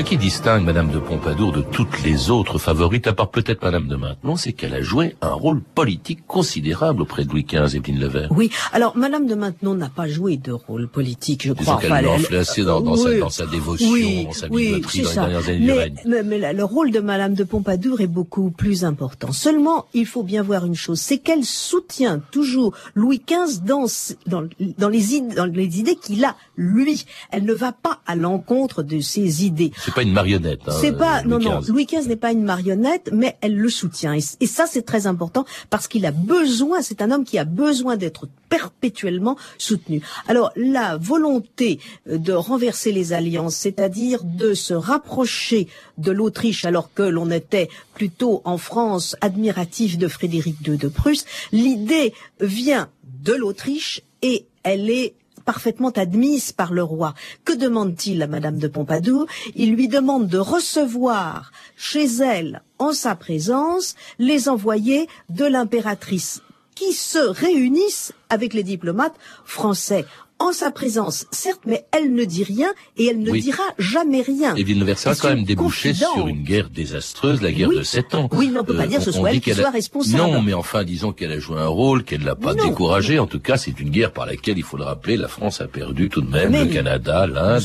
Ce 0.00 0.04
qui 0.06 0.16
distingue 0.16 0.64
Madame 0.64 0.90
de 0.90 0.98
Pompadour 0.98 1.52
de 1.52 1.60
toutes 1.60 2.02
les 2.04 2.30
autres 2.30 2.56
favorites, 2.56 3.06
à 3.06 3.12
part 3.12 3.28
peut-être 3.30 3.62
Madame 3.62 3.86
de 3.86 3.96
Maintenon, 3.96 4.34
c'est 4.34 4.54
qu'elle 4.54 4.72
a 4.72 4.80
joué 4.80 5.14
un 5.20 5.34
rôle 5.34 5.60
politique 5.60 6.26
considérable 6.26 7.02
auprès 7.02 7.26
de 7.26 7.30
Louis 7.30 7.44
XV 7.44 7.76
et 7.76 7.80
Pline 7.80 7.98
Levert. 8.00 8.32
Oui, 8.34 8.48
alors 8.72 8.96
Madame 8.96 9.26
de 9.26 9.34
Maintenon 9.34 9.74
n'a 9.74 9.90
pas 9.90 10.08
joué 10.08 10.38
de 10.38 10.52
rôle 10.52 10.88
politique, 10.88 11.42
je 11.46 11.52
Disons 11.52 11.72
crois. 11.76 11.82
qu'elle 11.82 11.90
l'a 12.06 12.12
influencé 12.14 12.64
dans, 12.64 12.80
dans, 12.80 12.96
sa, 12.96 13.18
dans 13.18 13.28
sa 13.28 13.44
dévotion, 13.44 13.90
oui, 13.90 14.24
dans 14.24 14.32
sa 14.32 14.48
bigoterie 14.48 15.02
dans 15.02 15.08
ça. 15.10 15.26
les 15.26 15.32
dernières 15.34 15.48
années 15.50 15.58
du 15.58 15.66
mais, 15.66 15.72
règne. 15.74 16.24
mais- 16.24 16.52
le 16.54 16.64
rôle 16.64 16.92
de 16.92 17.00
Madame 17.00 17.34
de 17.34 17.44
Pompadour 17.44 18.00
est 18.00 18.06
beaucoup 18.06 18.50
plus 18.50 18.86
important. 18.86 19.32
Seulement, 19.32 19.84
il 19.92 20.06
faut 20.06 20.22
bien 20.22 20.42
voir 20.42 20.64
une 20.64 20.76
chose, 20.76 20.98
c'est 20.98 21.18
qu'elle 21.18 21.44
soutient 21.44 22.22
toujours 22.30 22.72
Louis 22.94 23.20
XV 23.28 23.60
dans, 23.66 23.84
s- 23.84 24.16
dans, 24.26 24.44
dans 24.78 24.88
les 24.88 25.14
idées, 25.16 25.34
dans 25.34 25.44
les 25.44 25.78
idées 25.78 25.96
qu'il 25.96 26.24
a 26.24 26.36
lui. 26.56 27.04
Elle 27.32 27.44
ne 27.44 27.52
va 27.52 27.72
pas 27.72 28.00
à 28.06 28.16
l'encontre 28.16 28.82
de 28.82 29.00
ses 29.00 29.44
idées. 29.44 29.72
C'est 29.90 29.94
pas 29.94 30.02
une 30.02 30.12
marionnette. 30.12 30.60
Hein, 30.66 30.72
C'est 30.80 30.96
pas 30.96 31.22
Louis 31.22 31.30
non 31.30 31.38
non 31.38 31.60
XV. 31.60 31.72
Louis 31.72 31.86
XV 31.86 32.08
n'est 32.08 32.16
pas 32.16 32.32
une 32.32 32.44
marionnette 32.44 33.10
mais 33.12 33.36
elle 33.40 33.56
le 33.56 33.68
soutient 33.68 34.14
et, 34.14 34.20
et 34.40 34.46
ça 34.46 34.66
c'est 34.66 34.82
très 34.82 35.06
important 35.06 35.44
parce 35.68 35.88
qu'il 35.88 36.06
a 36.06 36.12
besoin 36.12 36.82
c'est 36.82 37.02
un 37.02 37.10
homme 37.10 37.24
qui 37.24 37.38
a 37.38 37.44
besoin 37.44 37.96
d'être 37.96 38.28
perpétuellement 38.48 39.36
soutenu. 39.58 40.02
Alors 40.28 40.52
la 40.56 40.96
volonté 40.96 41.78
euh, 42.08 42.18
de 42.18 42.32
renverser 42.32 42.92
les 42.92 43.12
alliances, 43.12 43.56
c'est-à-dire 43.56 44.22
de 44.24 44.54
se 44.54 44.74
rapprocher 44.74 45.68
de 45.98 46.12
l'Autriche 46.12 46.64
alors 46.64 46.92
que 46.92 47.02
l'on 47.02 47.30
était 47.30 47.68
plutôt 47.94 48.42
en 48.44 48.58
France 48.58 49.16
admiratif 49.20 49.98
de 49.98 50.08
Frédéric 50.08 50.56
II 50.66 50.76
de 50.76 50.88
Prusse, 50.88 51.24
l'idée 51.52 52.12
vient 52.40 52.88
de 53.22 53.32
l'Autriche 53.32 54.02
et 54.22 54.46
elle 54.62 54.90
est 54.90 55.14
parfaitement 55.50 55.90
admise 55.90 56.52
par 56.52 56.72
le 56.72 56.84
roi. 56.84 57.12
Que 57.44 57.52
demande-t-il 57.52 58.22
à 58.22 58.28
Madame 58.28 58.58
de 58.58 58.68
Pompadour? 58.68 59.26
Il 59.56 59.74
lui 59.74 59.88
demande 59.88 60.28
de 60.28 60.38
recevoir 60.38 61.50
chez 61.76 62.06
elle, 62.22 62.62
en 62.78 62.92
sa 62.92 63.16
présence, 63.16 63.96
les 64.20 64.48
envoyés 64.48 65.08
de 65.28 65.44
l'impératrice 65.44 66.40
qui 66.76 66.92
se 66.92 67.18
réunissent 67.18 68.12
avec 68.28 68.54
les 68.54 68.62
diplomates 68.62 69.16
français 69.44 70.04
en 70.40 70.52
sa 70.52 70.70
présence, 70.70 71.26
certes, 71.30 71.60
mais 71.66 71.84
elle 71.92 72.12
ne 72.14 72.24
dit 72.24 72.42
rien 72.44 72.72
et 72.96 73.06
elle 73.06 73.20
ne 73.20 73.30
Oui. 73.30 73.42
dira 73.42 73.62
jamais 73.78 74.22
rien. 74.22 74.54
Et 74.56 74.64
Villeneuve 74.64 74.96
a 75.04 75.14
quand 75.14 75.28
même 75.28 75.44
débouché 75.44 75.92
sur 75.94 76.26
une 76.28 76.42
guerre 76.42 76.70
désastreuse, 76.70 77.42
la 77.42 77.52
guerre 77.52 77.68
Oui. 77.68 77.76
de 77.78 77.82
sept 77.82 78.14
ans. 78.14 78.28
Euh, 78.32 78.36
Oui, 78.36 78.50
mais 78.52 78.58
on 78.60 78.64
peut 78.64 78.74
pas 78.76 78.86
dire 78.86 78.98
que 78.98 79.04
ce 79.04 79.12
soit 79.12 79.32
elle 79.32 79.40
qui 79.40 79.52
soit 79.54 79.68
a- 79.68 79.70
responsable. 79.70 80.16
Non, 80.16 80.40
mais 80.42 80.54
enfin, 80.54 80.82
disons 80.82 81.12
qu'elle 81.12 81.32
a 81.32 81.38
joué 81.38 81.60
un 81.60 81.66
rôle, 81.68 82.04
qu'elle 82.04 82.24
l'a 82.24 82.34
pas 82.36 82.54
Non. 82.54 82.64
découragé. 82.68 83.18
En 83.18 83.26
tout 83.26 83.38
cas, 83.38 83.56
c'est 83.58 83.78
une 83.78 83.90
guerre 83.90 84.12
par 84.12 84.26
laquelle, 84.26 84.56
il 84.58 84.64
faut 84.64 84.76
le 84.78 84.84
rappeler, 84.84 85.16
la 85.16 85.28
France 85.28 85.60
a 85.60 85.66
perdu 85.68 86.08
tout 86.08 86.22
de 86.22 86.30
même, 86.30 86.50
Mais 86.52 86.64
le 86.64 86.72
Canada, 86.72 87.26
l'Inde. 87.26 87.62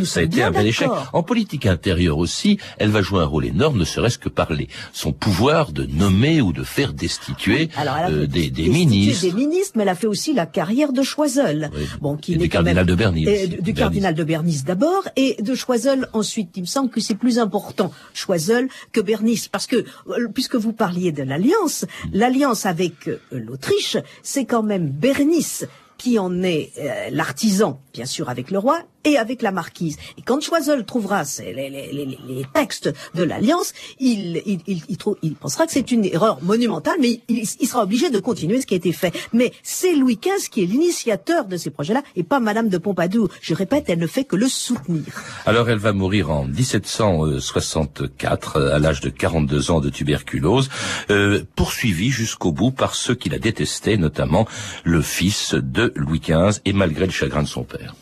et 0.00 0.04
Ça 0.04 0.20
a 0.20 0.22
été 0.24 0.42
un 0.42 0.50
bel 0.50 0.66
échec. 0.66 0.88
En 1.12 1.22
politique 1.22 1.64
intérieure 1.66 2.18
aussi, 2.18 2.58
elle 2.78 2.90
va 2.90 3.02
jouer 3.02 3.20
un 3.20 3.26
rôle 3.26 3.46
énorme, 3.46 3.78
ne 3.78 3.84
serait-ce 3.84 4.18
que 4.18 4.28
par 4.28 4.52
les- 4.52 4.68
son 4.92 5.12
pouvoir 5.12 5.70
de 5.72 5.86
nommer 5.86 6.40
ou 6.40 6.52
de 6.52 6.64
faire 6.64 6.92
destituer 6.92 7.68
Alors, 7.76 7.94
euh, 8.10 8.26
des, 8.26 8.26
des 8.26 8.50
destituer 8.50 8.68
ministres. 8.70 9.22
des 9.26 9.32
ministres, 9.32 9.72
mais 9.76 9.82
elle 9.84 9.88
a 9.90 9.94
fait 9.94 10.06
aussi 10.08 10.34
la 10.34 10.46
carrière 10.46 10.92
de 10.92 11.02
Choiseul. 11.02 11.70
Oui. 11.74 11.82
Bon, 12.00 12.15
qui 12.16 12.32
Et 12.32 12.34
n'est 12.34 12.38
du 12.38 12.42
même- 12.44 12.50
cardinal 12.50 12.86
de 12.86 12.94
Bernis 12.94 13.26
Euh, 13.26 13.32
aussi, 13.32 13.48
du, 13.48 13.56
du 13.56 13.62
Bernis. 13.62 13.74
cardinal 13.74 14.14
de 14.14 14.24
Bernis 14.24 14.62
d'abord, 14.64 15.08
et 15.16 15.36
de 15.42 15.54
Choiseul 15.54 16.08
ensuite. 16.12 16.50
Il 16.56 16.62
me 16.62 16.66
semble 16.66 16.90
que 16.90 17.00
c'est 17.00 17.14
plus 17.14 17.38
important, 17.38 17.92
Choiseul, 18.14 18.68
que 18.92 19.00
Bernis. 19.00 19.48
Parce 19.50 19.66
que, 19.66 19.76
euh, 20.08 20.28
puisque 20.32 20.56
vous 20.56 20.72
parliez 20.72 21.12
de 21.12 21.22
l'alliance, 21.22 21.84
l'alliance 22.12 22.66
avec 22.66 23.08
euh, 23.08 23.18
l'Autriche, 23.32 23.96
c'est 24.22 24.44
quand 24.44 24.62
même 24.62 24.88
Bernis 24.88 25.62
qui 25.98 26.18
en 26.18 26.42
est 26.42 26.72
euh, 26.78 27.08
l'artisan, 27.10 27.80
bien 27.94 28.04
sûr 28.04 28.28
avec 28.28 28.50
le 28.50 28.58
roi 28.58 28.80
et 29.06 29.16
avec 29.16 29.40
la 29.40 29.52
marquise. 29.52 29.96
Et 30.18 30.22
quand 30.22 30.42
Choiseul 30.42 30.84
trouvera 30.84 31.22
les, 31.38 32.18
textes 32.52 32.92
de 33.14 33.22
l'alliance, 33.22 33.72
il, 33.98 34.42
il, 34.44 34.60
il, 34.66 34.82
il 34.88 34.98
il 35.22 35.34
pensera 35.34 35.64
que 35.66 35.72
c'est 35.72 35.90
une 35.92 36.04
erreur 36.04 36.42
monumentale, 36.42 36.96
mais 37.00 37.20
il, 37.28 37.46
il 37.60 37.66
sera 37.66 37.84
obligé 37.84 38.10
de 38.10 38.18
continuer 38.18 38.60
ce 38.60 38.66
qui 38.66 38.74
a 38.74 38.76
été 38.76 38.92
fait. 38.92 39.14
Mais 39.32 39.52
c'est 39.62 39.94
Louis 39.94 40.18
XV 40.20 40.50
qui 40.50 40.64
est 40.64 40.66
l'initiateur 40.66 41.46
de 41.46 41.56
ces 41.56 41.70
projets-là, 41.70 42.02
et 42.16 42.24
pas 42.24 42.40
Madame 42.40 42.68
de 42.68 42.78
Pompadour. 42.78 43.28
Je 43.40 43.54
répète, 43.54 43.84
elle 43.88 44.00
ne 44.00 44.06
fait 44.06 44.24
que 44.24 44.36
le 44.36 44.48
soutenir. 44.48 45.04
Alors 45.46 45.70
elle 45.70 45.78
va 45.78 45.92
mourir 45.92 46.30
en 46.30 46.44
1764 46.44 48.56
euh, 48.56 48.74
à 48.74 48.80
l'âge 48.80 49.00
de 49.00 49.08
42 49.08 49.70
ans 49.70 49.80
de 49.80 49.90
tuberculose, 49.90 50.68
euh, 51.10 51.44
poursuivie 51.54 52.10
jusqu'au 52.10 52.50
bout 52.52 52.72
par 52.72 52.96
ceux 52.96 53.14
qui 53.14 53.28
la 53.28 53.38
détestaient, 53.38 53.96
notamment 53.96 54.48
le 54.84 55.02
fils 55.02 55.54
de 55.54 55.92
Louis 55.94 56.20
XV 56.20 56.60
et 56.64 56.72
malgré 56.72 57.06
le 57.06 57.12
chagrin 57.12 57.42
de 57.42 57.48
son 57.48 57.62
père. 57.62 57.94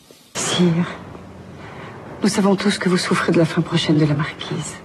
Sire, 0.55 0.87
nous 2.23 2.29
savons 2.29 2.55
tous 2.55 2.77
que 2.77 2.87
vous 2.87 2.95
souffrez 2.95 3.33
de 3.33 3.37
la 3.37 3.43
fin 3.43 3.61
prochaine 3.61 3.97
de 3.97 4.05
la 4.05 4.13
marquise. 4.13 4.75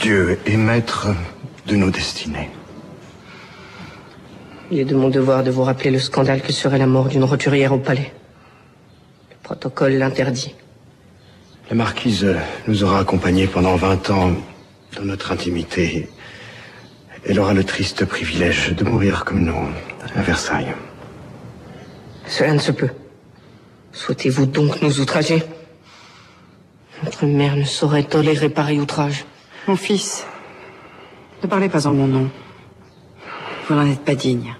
Dieu 0.00 0.38
est 0.46 0.56
maître 0.56 1.08
de 1.66 1.76
nos 1.76 1.90
destinées. 1.90 2.48
Il 4.70 4.78
est 4.78 4.86
de 4.86 4.94
mon 4.94 5.10
devoir 5.10 5.44
de 5.44 5.50
vous 5.50 5.62
rappeler 5.62 5.90
le 5.90 5.98
scandale 5.98 6.40
que 6.40 6.54
serait 6.54 6.78
la 6.78 6.86
mort 6.86 7.08
d'une 7.08 7.24
roturière 7.24 7.74
au 7.74 7.78
palais. 7.78 8.14
Le 9.30 9.36
protocole 9.42 9.92
l'interdit. 9.92 10.54
La 11.68 11.76
marquise 11.76 12.26
nous 12.66 12.82
aura 12.82 13.00
accompagnés 13.00 13.46
pendant 13.46 13.76
20 13.76 14.08
ans 14.08 14.32
dans 14.96 15.04
notre 15.04 15.32
intimité. 15.32 16.08
Elle 17.28 17.38
aura 17.40 17.52
le 17.52 17.64
triste 17.64 18.06
privilège 18.06 18.72
de 18.74 18.84
mourir 18.84 19.26
comme 19.26 19.40
nous 19.44 19.68
à 20.16 20.22
Versailles. 20.22 20.74
Cela 22.26 22.52
ne 22.52 22.58
se 22.58 22.72
peut. 22.72 22.90
Souhaitez-vous 23.92 24.46
donc 24.46 24.82
nous 24.82 25.00
outrager? 25.00 25.42
Notre 27.04 27.26
mère 27.26 27.56
ne 27.56 27.64
saurait 27.64 28.02
tolérer 28.04 28.48
pareil 28.48 28.80
outrage. 28.80 29.24
Mon 29.68 29.76
fils, 29.76 30.26
ne 31.42 31.48
parlez 31.48 31.68
pas 31.68 31.86
en 31.86 31.92
mon 31.92 32.06
nom. 32.06 32.30
Vous 33.68 33.74
n'en 33.74 33.86
êtes 33.86 34.04
pas 34.04 34.14
digne. 34.14 34.54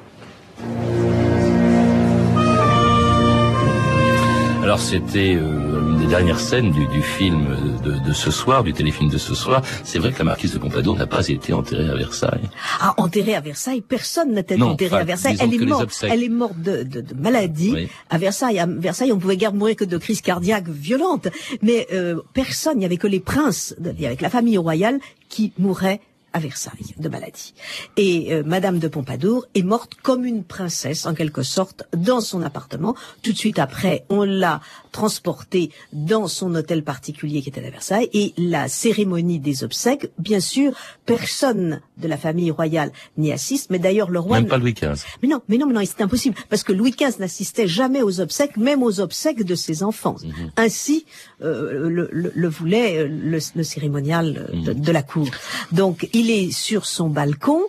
Alors 4.62 4.80
c'était 4.80 5.34
euh, 5.34 5.83
des 6.04 6.10
dernières 6.10 6.40
scènes 6.40 6.70
du, 6.70 6.86
du 6.88 7.00
film 7.00 7.80
de, 7.82 7.92
de 7.98 8.12
ce 8.12 8.30
soir, 8.30 8.62
du 8.62 8.74
téléfilm 8.74 9.08
de 9.08 9.16
ce 9.16 9.34
soir. 9.34 9.62
C'est 9.84 9.98
vrai 9.98 10.12
que 10.12 10.18
la 10.18 10.24
marquise 10.24 10.52
de 10.52 10.58
Pompadour 10.58 10.96
n'a 10.96 11.06
pas 11.06 11.26
été 11.28 11.54
enterrée 11.54 11.88
à 11.88 11.94
Versailles. 11.94 12.50
Ah, 12.80 12.92
enterrée 12.98 13.34
à 13.34 13.40
Versailles, 13.40 13.80
personne 13.80 14.32
n'était 14.34 14.58
Non, 14.58 14.72
enterré 14.72 14.90
enfin, 14.96 15.00
à 15.00 15.04
Versailles. 15.04 15.36
Elle 15.40 15.54
est 15.54 15.64
morte. 15.64 16.04
Elle 16.04 16.22
est 16.22 16.28
morte 16.28 16.60
de, 16.60 16.82
de, 16.82 17.00
de 17.00 17.14
maladie 17.14 17.70
Oui. 17.72 17.88
à 18.10 18.18
Versailles. 18.18 18.58
À 18.58 18.66
Versailles, 18.66 19.12
on 19.12 19.18
pouvait 19.18 19.38
guère 19.38 19.54
mourir 19.54 19.76
que 19.76 19.84
de 19.84 19.96
crise 19.96 20.20
cardiaque 20.20 20.68
violente, 20.68 21.28
mais 21.62 21.86
euh, 21.94 22.20
personne. 22.34 22.74
Il 22.76 22.80
n'y 22.80 22.84
avait 22.84 22.98
que 22.98 23.06
les 23.06 23.20
princes, 23.20 23.74
il 23.82 23.98
y 24.00 24.04
avait 24.04 24.16
que 24.16 24.22
la 24.22 24.30
famille 24.30 24.58
royale 24.58 24.98
qui 25.30 25.54
mourait 25.58 26.00
à 26.34 26.40
Versailles 26.40 26.94
de 26.98 27.08
maladie. 27.08 27.54
Et 27.96 28.34
euh, 28.34 28.42
Madame 28.44 28.78
de 28.80 28.88
Pompadour 28.88 29.46
est 29.54 29.62
morte 29.62 29.94
comme 30.02 30.26
une 30.26 30.44
princesse, 30.44 31.06
en 31.06 31.14
quelque 31.14 31.42
sorte, 31.42 31.84
dans 31.96 32.20
son 32.20 32.42
appartement. 32.42 32.94
Tout 33.22 33.32
de 33.32 33.38
suite 33.38 33.58
après, 33.58 34.04
on 34.10 34.24
l'a 34.24 34.60
transportée 34.92 35.70
dans 35.92 36.28
son 36.28 36.54
hôtel 36.54 36.82
particulier 36.84 37.40
qui 37.40 37.48
était 37.48 37.64
à 37.64 37.70
Versailles. 37.70 38.10
Et 38.12 38.34
la 38.36 38.68
cérémonie 38.68 39.38
des 39.38 39.64
obsèques, 39.64 40.10
bien 40.18 40.40
sûr, 40.40 40.72
personne 41.06 41.80
de 41.96 42.08
la 42.08 42.16
famille 42.16 42.50
royale 42.50 42.90
n'y 43.16 43.32
assiste. 43.32 43.70
Mais 43.70 43.78
d'ailleurs, 43.78 44.10
le 44.10 44.18
roi... 44.18 44.40
Même 44.40 44.48
pas 44.48 44.58
Louis 44.58 44.72
XV. 44.74 45.04
Mais 45.22 45.28
non, 45.28 45.40
mais 45.48 45.58
non, 45.58 45.66
mais 45.66 45.74
non, 45.74 45.80
c'est 45.84 46.02
impossible 46.02 46.36
parce 46.48 46.62
que 46.62 46.72
Louis 46.72 46.90
XV 46.90 47.18
n'assistait 47.20 47.68
jamais 47.68 48.02
aux 48.02 48.20
obsèques, 48.20 48.56
même 48.56 48.82
aux 48.82 49.00
obsèques 49.00 49.44
de 49.44 49.54
ses 49.54 49.82
enfants. 49.82 50.16
Ainsi 50.56 51.06
euh, 51.42 51.88
le, 51.88 52.08
le- 52.12 52.32
le 52.34 52.48
voulait 52.48 52.98
euh, 52.98 53.06
le, 53.08 53.38
le 53.54 53.62
cérémonial 53.62 54.48
euh, 54.52 54.64
de, 54.66 54.72
de 54.72 54.92
la 54.92 55.02
cour. 55.02 55.28
Donc 55.72 56.08
il 56.12 56.30
est 56.30 56.50
sur 56.50 56.86
son 56.86 57.08
balcon 57.08 57.60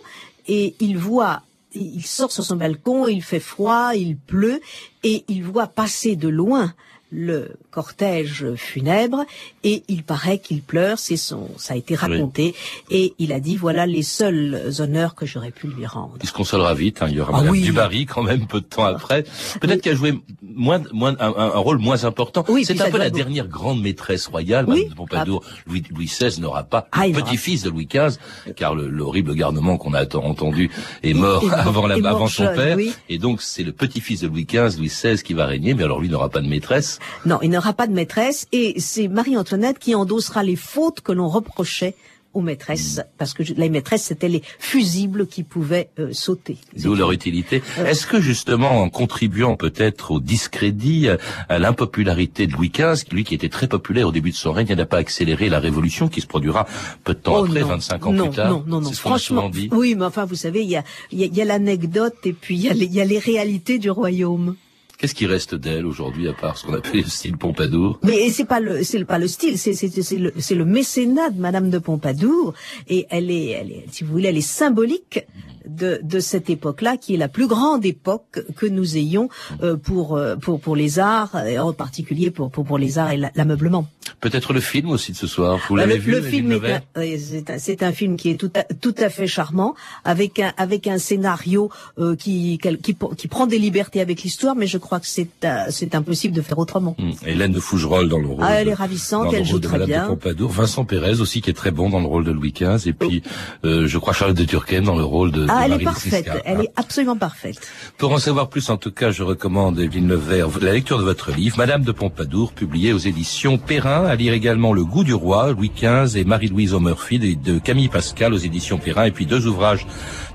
et 0.48 0.74
il 0.80 0.98
voit. 0.98 1.42
Il 1.78 2.06
sort 2.06 2.32
sur 2.32 2.42
son 2.42 2.56
balcon, 2.56 3.06
il 3.06 3.22
fait 3.22 3.38
froid, 3.40 3.90
il 3.94 4.16
pleut, 4.16 4.60
et 5.04 5.24
il 5.28 5.44
voit 5.44 5.66
passer 5.66 6.16
de 6.16 6.26
loin 6.28 6.72
le 7.18 7.52
cortège 7.70 8.44
funèbre 8.56 9.24
et 9.64 9.82
il 9.88 10.02
paraît 10.02 10.38
qu'il 10.38 10.60
pleure, 10.60 10.98
c'est 10.98 11.16
son, 11.16 11.48
ça 11.56 11.72
a 11.72 11.76
été 11.78 11.94
raconté 11.94 12.54
et 12.90 13.14
il 13.18 13.32
a 13.32 13.40
dit 13.40 13.56
voilà 13.56 13.86
les 13.86 14.02
seuls 14.02 14.70
honneurs 14.80 15.14
que 15.14 15.24
j'aurais 15.24 15.50
pu 15.50 15.66
lui 15.68 15.86
rendre. 15.86 16.16
Il 16.22 16.28
se 16.28 16.32
consolera 16.34 16.74
vite, 16.74 17.00
hein, 17.00 17.06
il 17.08 17.16
y 17.16 17.20
aura 17.20 17.30
Ah 17.34 17.36
Madame 17.38 17.52
oui. 17.52 17.62
Dubarry 17.62 18.04
quand 18.04 18.22
même 18.22 18.46
peu 18.46 18.60
de 18.60 18.66
temps 18.66 18.84
après. 18.84 19.24
Peut-être 19.60 19.80
qu'elle 19.80 19.94
a 19.94 19.96
joué 19.96 20.20
moins, 20.42 20.82
moins, 20.92 21.16
un, 21.18 21.30
rôle 21.58 21.78
moins 21.78 22.04
important. 22.04 22.44
Oui, 22.48 22.64
C'est 22.66 22.78
un 22.82 22.90
peu 22.90 22.98
la 22.98 23.08
dernière 23.10 23.48
grande 23.48 23.80
maîtresse 23.80 24.26
royale, 24.26 24.66
Oui. 24.68 24.74
Madame 24.80 24.90
de 24.90 24.94
Pompadour. 24.94 25.42
Louis, 25.66 25.82
Louis 25.90 26.06
XVI 26.06 26.38
n'aura 26.40 26.64
pas 26.64 26.86
Ah, 26.92 27.04
petit-fils 27.12 27.62
de 27.62 27.70
Louis 27.70 27.86
XV, 27.86 28.18
car 28.56 28.74
le- 28.74 28.88
l'horrible 28.88 29.34
garnement 29.34 29.78
qu'on 29.78 29.94
a 29.94 30.04
ent- 30.04 30.16
entendu 30.24 30.70
est 31.02 31.14
mort 31.24 31.42
avant, 31.50 31.86
la, 31.86 31.94
avant 32.08 32.28
son 32.28 32.44
jeune, 32.44 32.56
père. 32.56 32.76
oui. 32.76 32.92
Et 33.08 33.16
donc 33.18 33.40
c'est 33.40 33.64
le 33.64 33.72
petit-fils 33.72 34.20
de 34.20 34.28
Louis 34.28 34.44
XV, 34.44 34.76
Louis 34.76 34.88
XVI, 34.88 35.22
qui 35.22 35.32
va 35.32 35.46
régner, 35.46 35.72
mais 35.72 35.84
alors 35.84 36.00
lui 36.00 36.08
n'aura 36.10 36.28
pas 36.28 36.40
de 36.40 36.48
maîtresse. 36.48 36.98
Non, 37.24 37.38
il 37.42 37.50
n'aura 37.50 37.72
pas 37.72 37.86
de 37.86 37.92
maîtresse 37.92 38.46
et 38.52 38.78
c'est 38.80 39.08
Marie-Antoinette 39.08 39.78
qui 39.78 39.94
endossera 39.94 40.42
les 40.42 40.56
fautes 40.56 41.00
que 41.00 41.12
l'on 41.12 41.28
reprochait 41.28 41.94
aux 42.34 42.42
maîtresses, 42.42 43.00
parce 43.16 43.32
que 43.32 43.42
les 43.42 43.70
maîtresses, 43.70 44.02
c'était 44.02 44.28
les 44.28 44.42
fusibles 44.58 45.26
qui 45.26 45.42
pouvaient 45.42 45.88
euh, 45.98 46.12
sauter. 46.12 46.58
D'où 46.76 46.94
leur 46.94 47.10
utilité. 47.12 47.62
Euh. 47.78 47.86
Est-ce 47.86 48.06
que 48.06 48.20
justement, 48.20 48.82
en 48.82 48.90
contribuant 48.90 49.56
peut-être 49.56 50.10
au 50.10 50.20
discrédit, 50.20 51.08
à- 51.08 51.16
à 51.48 51.58
l'impopularité 51.58 52.46
de 52.46 52.52
Louis 52.52 52.68
XV, 52.68 53.04
lui 53.10 53.24
qui 53.24 53.34
était 53.34 53.48
très 53.48 53.68
populaire 53.68 54.08
au 54.08 54.12
début 54.12 54.32
de 54.32 54.36
son 54.36 54.52
règne, 54.52 54.74
n'a 54.74 54.84
pas 54.84 54.98
accéléré 54.98 55.48
la 55.48 55.60
révolution 55.60 56.08
qui 56.08 56.20
se 56.20 56.26
produira 56.26 56.66
peu 57.04 57.14
de 57.14 57.20
temps 57.20 57.40
Oh 57.40 57.44
après, 57.46 57.60
non, 57.62 57.68
25 57.68 58.06
ans 58.06 58.12
non, 58.12 58.26
plus 58.26 58.36
tard? 58.36 58.50
Non, 58.50 58.64
non, 58.66 58.80
non. 58.82 58.92
Ce 58.92 59.18
souvent 59.18 59.48
dit. 59.48 59.70
oui, 59.72 59.94
mais 59.94 60.04
enfin, 60.04 60.26
vous 60.26 60.34
savez, 60.34 60.62
il 60.62 60.68
y 60.68 60.76
a, 60.76 60.84
y 61.12 61.24
a, 61.24 61.28
y 61.28 61.40
a 61.40 61.44
l'anecdote 61.46 62.16
et 62.24 62.34
puis 62.34 62.56
il 62.56 62.60
y 62.64 62.86
y 62.96 63.00
a 63.00 63.04
les 63.06 63.18
réalités 63.18 63.78
du 63.78 63.88
royaume. 63.90 64.56
Qu'est-ce 64.98 65.14
qui 65.14 65.26
reste 65.26 65.54
d'elle 65.54 65.84
aujourd'hui, 65.84 66.26
à 66.26 66.32
part 66.32 66.56
ce 66.56 66.64
qu'on 66.64 66.74
appelle 66.74 67.02
le 67.02 67.08
style 67.08 67.36
Pompadour? 67.36 68.00
Mais 68.02 68.30
c'est 68.30 68.46
pas 68.46 68.60
le, 68.60 68.82
c'est 68.82 69.04
pas 69.04 69.18
le 69.18 69.28
style, 69.28 69.58
c'est 69.58 69.76
le, 70.16 70.32
le 70.34 70.64
mécénat 70.64 71.30
de 71.30 71.38
Madame 71.38 71.68
de 71.68 71.78
Pompadour. 71.78 72.54
Et 72.88 73.06
elle 73.10 73.30
est, 73.30 73.50
elle 73.50 73.72
est, 73.72 73.84
si 73.92 74.04
vous 74.04 74.12
voulez, 74.12 74.28
elle 74.28 74.38
est 74.38 74.40
symbolique 74.40 75.20
de, 75.66 76.00
de 76.02 76.20
cette 76.20 76.50
époque-là, 76.50 76.96
qui 76.96 77.14
est 77.14 77.18
la 77.18 77.28
plus 77.28 77.46
grande 77.46 77.84
époque 77.84 78.40
que 78.56 78.66
nous 78.66 78.96
ayons 78.96 79.28
euh, 79.62 79.76
pour, 79.76 80.16
euh, 80.16 80.36
pour 80.36 80.60
pour 80.60 80.76
les 80.76 80.98
arts, 80.98 81.36
et 81.46 81.58
en 81.58 81.72
particulier 81.72 82.30
pour 82.30 82.50
pour, 82.50 82.64
pour 82.64 82.78
les 82.78 82.98
arts 82.98 83.10
et 83.12 83.16
la- 83.16 83.32
l'ameublement. 83.34 83.86
Peut-être 84.20 84.52
le 84.52 84.60
film 84.60 84.90
aussi 84.90 85.12
de 85.12 85.16
ce 85.16 85.26
soir. 85.26 85.58
Vous 85.68 85.76
Euh, 85.76 85.80
l'avez 85.80 85.96
le, 85.96 86.00
vu 86.00 86.10
le 86.12 86.22
film 86.22 86.60
c'est 86.96 87.50
un, 87.50 87.58
c'est 87.58 87.82
un 87.82 87.92
film 87.92 88.16
qui 88.16 88.30
est 88.30 88.36
tout 88.36 88.50
à, 88.54 88.62
tout 88.64 88.94
à 88.98 89.08
fait 89.10 89.26
charmant, 89.26 89.74
avec 90.04 90.38
un, 90.38 90.52
avec 90.56 90.86
un 90.86 90.98
scénario 90.98 91.70
euh, 91.98 92.14
qui, 92.16 92.58
qui, 92.82 92.96
qui 93.16 93.28
prend 93.28 93.46
des 93.46 93.58
libertés 93.58 94.00
avec 94.00 94.22
l'histoire, 94.22 94.54
mais 94.56 94.66
je 94.66 94.78
crois 94.78 95.00
que 95.00 95.06
c'est 95.06 95.28
euh, 95.44 95.64
c'est 95.70 95.94
impossible 95.94 96.34
de 96.34 96.40
faire 96.42 96.58
autrement. 96.58 96.94
Hum, 96.98 97.12
Hélène 97.26 97.52
de 97.52 97.60
Fougerolles 97.60 98.08
dans 98.08 98.18
le 98.18 98.26
rôle. 98.28 98.38
Ah, 98.42 98.60
elle 98.60 98.66
de- 98.66 98.70
est 98.70 98.74
ravissante, 98.74 99.32
elle 99.34 99.44
joue 99.44 99.58
de 99.58 99.66
très 99.68 99.84
bien. 99.86 100.08
de. 100.10 100.44
Vincent 100.44 100.84
Pérez 100.84 101.20
aussi 101.20 101.40
qui 101.42 101.50
est 101.50 101.54
très 101.54 101.70
bon 101.70 101.90
dans 101.90 102.00
le 102.00 102.06
rôle 102.06 102.24
de 102.24 102.30
Louis 102.30 102.52
XV. 102.52 102.88
Et 102.88 102.92
puis, 102.92 103.22
euh, 103.64 103.86
je 103.86 103.98
crois 103.98 104.12
Charlotte 104.12 104.36
de 104.36 104.44
Turckheim 104.44 104.82
dans 104.82 104.96
le 104.96 105.04
rôle 105.04 105.32
de, 105.32 105.42
de 105.44 105.50
Ah, 105.56 105.66
elle 105.66 105.80
est 105.80 105.84
parfaite, 105.84 106.28
elle 106.44 106.60
est 106.60 106.72
absolument 106.76 107.16
parfaite. 107.16 107.60
Pour 107.98 108.12
en 108.12 108.18
savoir 108.18 108.48
plus, 108.48 108.68
en 108.68 108.76
tout 108.76 108.90
cas, 108.90 109.10
je 109.10 109.22
recommande 109.22 109.78
Villeneuve 109.78 110.60
la 110.60 110.72
lecture 110.72 110.98
de 110.98 111.04
votre 111.04 111.30
livre, 111.30 111.56
Madame 111.58 111.82
de 111.82 111.92
Pompadour, 111.92 112.52
publié 112.52 112.92
aux 112.92 112.98
éditions 112.98 113.58
Perrin. 113.58 113.76
Perrin, 113.76 114.06
à 114.06 114.14
lire 114.14 114.32
également 114.32 114.72
Le 114.72 114.86
goût 114.86 115.04
du 115.04 115.12
roi, 115.12 115.52
Louis 115.52 115.70
XV 115.70 116.18
et 116.18 116.24
Marie-Louise 116.24 116.72
O'Murphy 116.72 117.18
de, 117.18 117.52
de 117.52 117.58
Camille 117.58 117.88
Pascal 117.88 118.32
aux 118.32 118.38
éditions 118.38 118.78
Perrin, 118.78 119.04
et 119.04 119.10
puis 119.10 119.26
deux 119.26 119.46
ouvrages 119.46 119.86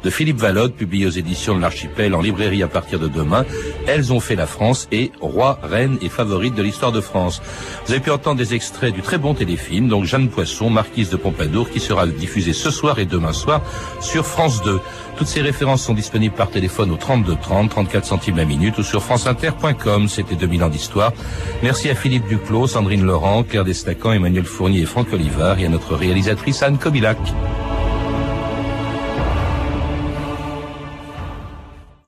de 0.03 0.09
Philippe 0.09 0.37
Vallode, 0.37 0.73
publiés 0.73 1.05
aux 1.05 1.11
éditions 1.11 1.55
de 1.55 1.61
l'Archipel 1.61 2.15
en 2.15 2.21
librairie 2.21 2.63
à 2.63 2.67
partir 2.67 2.99
de 2.99 3.07
demain. 3.07 3.45
Elles 3.87 4.11
ont 4.13 4.19
fait 4.19 4.35
la 4.35 4.47
France 4.47 4.87
et 4.91 5.11
Roi, 5.19 5.59
Reine 5.63 5.97
et 6.01 6.09
Favorite 6.09 6.55
de 6.55 6.63
l'histoire 6.63 6.91
de 6.91 7.01
France. 7.01 7.41
Vous 7.85 7.91
avez 7.91 8.01
pu 8.01 8.11
entendre 8.11 8.37
des 8.37 8.53
extraits 8.53 8.93
du 8.93 9.01
très 9.01 9.17
bon 9.17 9.33
téléfilm, 9.33 9.87
donc 9.87 10.05
Jeanne 10.05 10.29
Poisson, 10.29 10.69
Marquise 10.69 11.09
de 11.09 11.17
Pompadour, 11.17 11.69
qui 11.69 11.79
sera 11.79 12.07
diffusé 12.07 12.53
ce 12.53 12.71
soir 12.71 12.99
et 12.99 13.05
demain 13.05 13.33
soir 13.33 13.61
sur 13.99 14.25
France 14.25 14.61
2. 14.63 14.79
Toutes 15.17 15.27
ces 15.27 15.41
références 15.41 15.83
sont 15.83 15.93
disponibles 15.93 16.35
par 16.35 16.49
téléphone 16.49 16.91
au 16.91 16.95
32 16.95 17.35
30, 17.35 17.69
34 17.69 18.05
centimes 18.05 18.37
la 18.37 18.45
minute 18.45 18.77
ou 18.77 18.83
sur 18.83 19.03
franceinter.com. 19.03 20.07
C'était 20.07 20.35
2000 20.35 20.63
ans 20.63 20.69
d'histoire. 20.69 21.13
Merci 21.61 21.89
à 21.89 21.95
Philippe 21.95 22.27
Duclos, 22.27 22.67
Sandrine 22.67 23.03
Laurent, 23.03 23.43
Claire 23.43 23.63
Destacan, 23.63 24.13
Emmanuel 24.13 24.45
Fournier 24.45 24.81
et 24.81 24.85
Franck 24.85 25.13
Olivard 25.13 25.59
et 25.59 25.65
à 25.65 25.69
notre 25.69 25.95
réalisatrice 25.95 26.63
Anne 26.63 26.77
Kobilac. 26.77 27.19